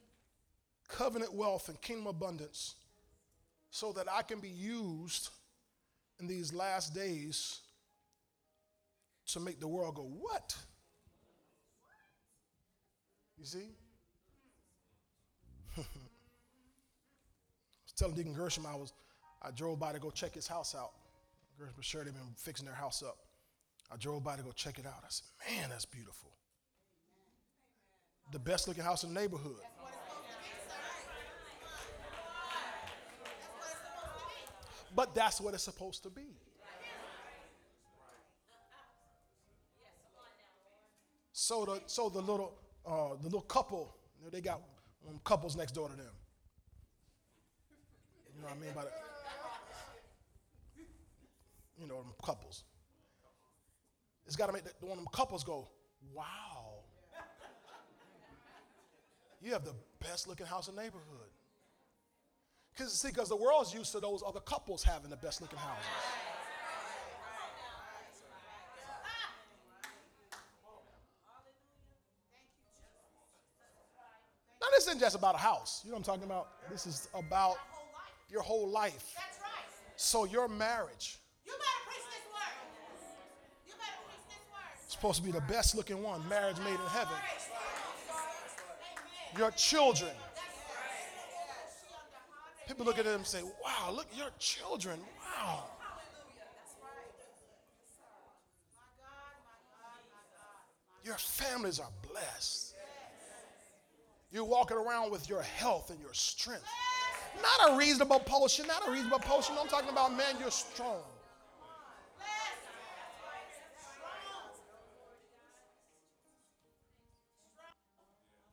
[0.88, 2.74] covenant wealth and kingdom abundance
[3.70, 5.28] so that I can be used
[6.20, 7.60] in these last days
[9.28, 10.56] to make the world go, What?
[13.38, 13.68] You see?
[15.76, 15.80] I
[17.84, 18.92] was telling Deacon Gershom I was
[19.42, 20.92] I drove by to go check his house out.
[21.58, 23.18] Gershom sure they've been fixing their house up.
[23.92, 25.02] I drove by to go check it out.
[25.02, 26.30] I said, Man, that's beautiful.
[28.32, 29.60] The best looking house in the neighborhood.
[34.96, 36.24] But that's what it's supposed to be.
[41.32, 42.54] So the so the little
[42.86, 44.62] uh, the little couple, you know, they got
[45.06, 46.06] um, couples next door to them.
[48.34, 49.02] You know what I mean by that?
[51.78, 52.64] You know, couples.
[54.26, 55.68] It's got to make the, one of them couples go,
[56.14, 56.80] wow.
[59.42, 61.35] You have the best looking house in the neighborhood.
[62.76, 65.86] Because see, because the world's used to those other couples having the best looking houses.
[74.60, 75.80] Now, this isn't just about a house.
[75.84, 76.48] You know what I'm talking about?
[76.70, 77.56] This is about
[78.30, 79.14] your whole life.
[79.14, 79.64] That's right.
[79.96, 83.66] So, your marriage You better preach this word.
[83.66, 84.86] You better preach this word.
[84.86, 87.16] is supposed to be the best looking one, marriage made in heaven.
[89.38, 90.12] Your children.
[92.66, 94.98] People look at them and say, wow, look, your children.
[95.38, 95.64] Wow.
[101.04, 102.74] Your families are blessed.
[104.32, 106.64] You're walking around with your health and your strength.
[107.40, 109.54] Not a reasonable potion, not a reasonable potion.
[109.60, 111.04] I'm talking about, man, you're strong.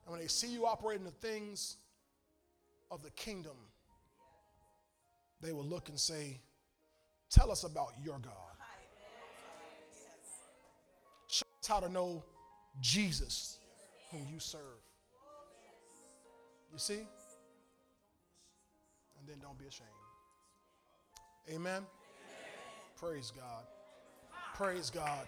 [0.06, 1.78] And when they see you operating the things
[2.92, 3.54] of the kingdom,
[5.44, 6.40] they will look and say,
[7.30, 8.34] Tell us about your God.
[11.28, 12.24] Show us how to know
[12.80, 13.58] Jesus,
[14.12, 14.62] whom you serve.
[16.72, 17.00] You see?
[19.20, 19.90] And then don't be ashamed.
[21.52, 21.84] Amen?
[22.96, 23.64] Praise God.
[24.56, 25.28] Praise God.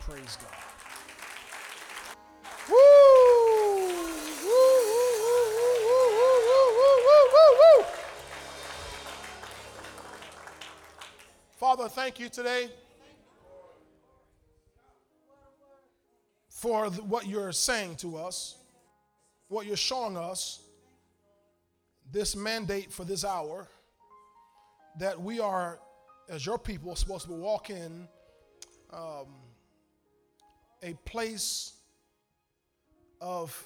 [0.00, 0.91] Praise God.
[11.62, 12.68] Father, thank you today
[16.48, 18.56] for what you're saying to us,
[19.46, 20.58] what you're showing us,
[22.10, 23.68] this mandate for this hour,
[24.98, 25.78] that we are,
[26.28, 28.08] as your people, supposed to walk in
[28.92, 29.28] um,
[30.82, 31.74] a place
[33.20, 33.56] of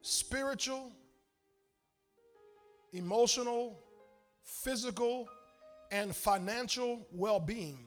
[0.00, 0.92] spiritual,
[2.92, 3.80] emotional,
[4.44, 5.28] physical,
[5.90, 7.78] and financial well being.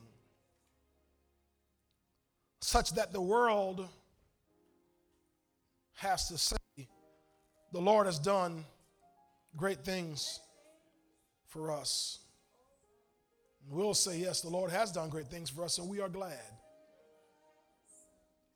[2.61, 3.88] such that the world
[5.95, 6.57] has to say,
[7.71, 8.65] The Lord has done
[9.55, 10.39] great things
[11.47, 12.19] for us.
[13.63, 16.09] And we'll say, Yes, the Lord has done great things for us, and we are
[16.09, 16.39] glad.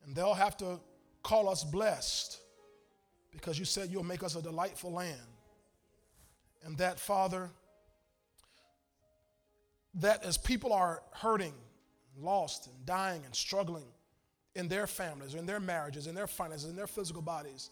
[0.06, 0.80] And they'll have to
[1.24, 2.40] call us blessed
[3.32, 5.20] because you said you'll make us a delightful land.
[6.66, 7.50] And that, Father,
[9.96, 11.54] that as people are hurting,
[12.20, 13.86] lost, and dying, and struggling
[14.56, 17.70] in their families, in their marriages, in their finances, in their physical bodies,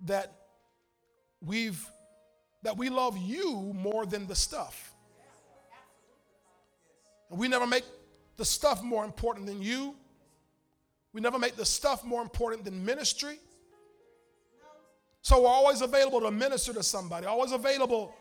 [0.00, 0.32] that
[1.40, 1.84] we've
[2.62, 4.92] that we love you more than the stuff.
[7.30, 7.84] And we never make
[8.36, 9.94] the stuff more important than you.
[11.12, 13.38] We never make the stuff more important than ministry.
[15.22, 18.14] So we're always available to minister to somebody, always available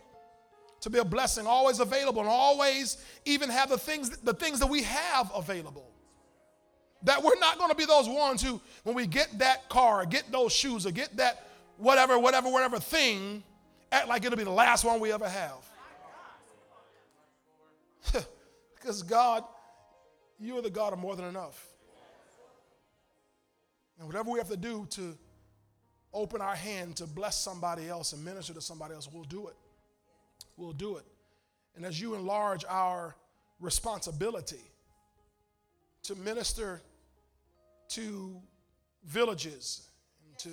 [0.82, 4.68] to be a blessing, always available, and always even have the things, the things that
[4.68, 5.92] we have available.
[7.04, 10.06] That we're not going to be those ones who, when we get that car, or
[10.06, 11.48] get those shoes, or get that
[11.78, 13.44] whatever, whatever, whatever thing,
[13.92, 15.58] act like it'll be the last one we ever have.
[18.76, 19.44] because God,
[20.40, 21.68] you are the God of more than enough.
[23.98, 25.18] And whatever we have to do to
[26.14, 29.56] open our hand to bless somebody else and minister to somebody else, we'll do it.
[30.58, 31.06] We'll do it.
[31.76, 33.16] And as you enlarge our
[33.60, 34.62] responsibility
[36.04, 36.82] to minister
[37.90, 38.36] to
[39.06, 39.88] villages
[40.28, 40.50] and to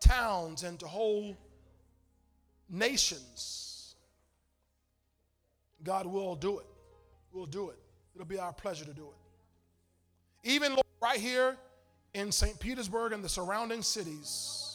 [0.00, 1.36] towns and to whole
[2.68, 3.94] nations,
[5.82, 6.66] God will do it.
[7.32, 7.78] We'll do it.
[8.14, 10.48] It'll be our pleasure to do it.
[10.48, 11.56] Even right here
[12.14, 12.58] in St.
[12.58, 14.69] Petersburg and the surrounding cities,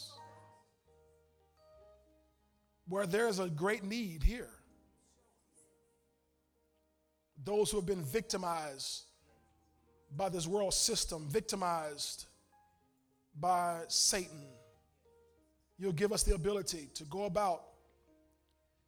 [2.88, 4.50] where there's a great need here.
[7.44, 9.04] Those who have been victimized
[10.16, 12.26] by this world system, victimized
[13.38, 14.46] by Satan.
[15.78, 17.62] You'll give us the ability to go about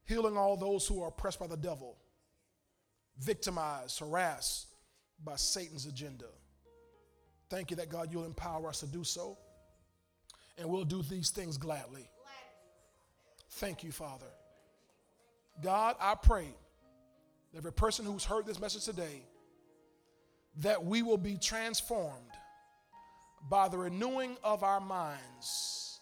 [0.05, 1.97] healing all those who are oppressed by the devil,
[3.21, 4.69] victimized, harassed
[5.23, 6.25] by Satan's agenda.
[7.51, 9.37] Thank you that God, you'll empower us to do so.
[10.57, 12.09] And we'll do these things gladly.
[13.51, 14.27] Thank you, Father.
[15.63, 16.49] God, I pray
[17.53, 19.23] that every person who's heard this message today,
[20.59, 22.33] that we will be transformed
[23.49, 26.01] by the renewing of our minds.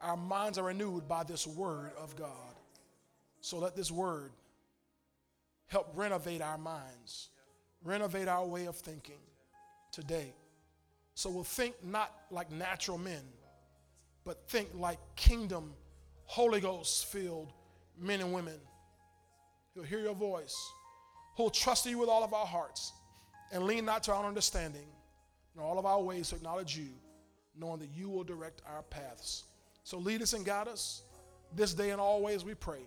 [0.00, 2.30] Our minds are renewed by this word of God.
[3.40, 4.32] So let this word
[5.66, 7.30] help renovate our minds,
[7.82, 9.20] renovate our way of thinking
[9.92, 10.32] today.
[11.14, 13.22] So we'll think not like natural men,
[14.24, 15.74] but think like kingdom,
[16.26, 17.52] Holy Ghost filled
[17.98, 18.58] men and women.
[19.74, 20.56] He'll hear your voice,
[21.36, 22.92] who'll trust you with all of our hearts
[23.52, 24.86] and lean not to our understanding.
[25.56, 26.88] In all of our ways to acknowledge you,
[27.56, 29.44] knowing that you will direct our paths.
[29.84, 31.02] So lead us and guide us
[31.54, 32.80] this day and always, we pray.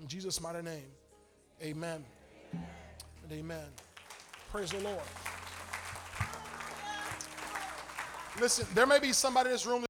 [0.00, 0.86] In Jesus' mighty name,
[1.62, 2.04] amen.
[2.54, 2.66] amen.
[3.24, 3.66] And amen.
[4.50, 5.00] Praise the Lord.
[8.40, 9.85] Listen, there may be somebody in this room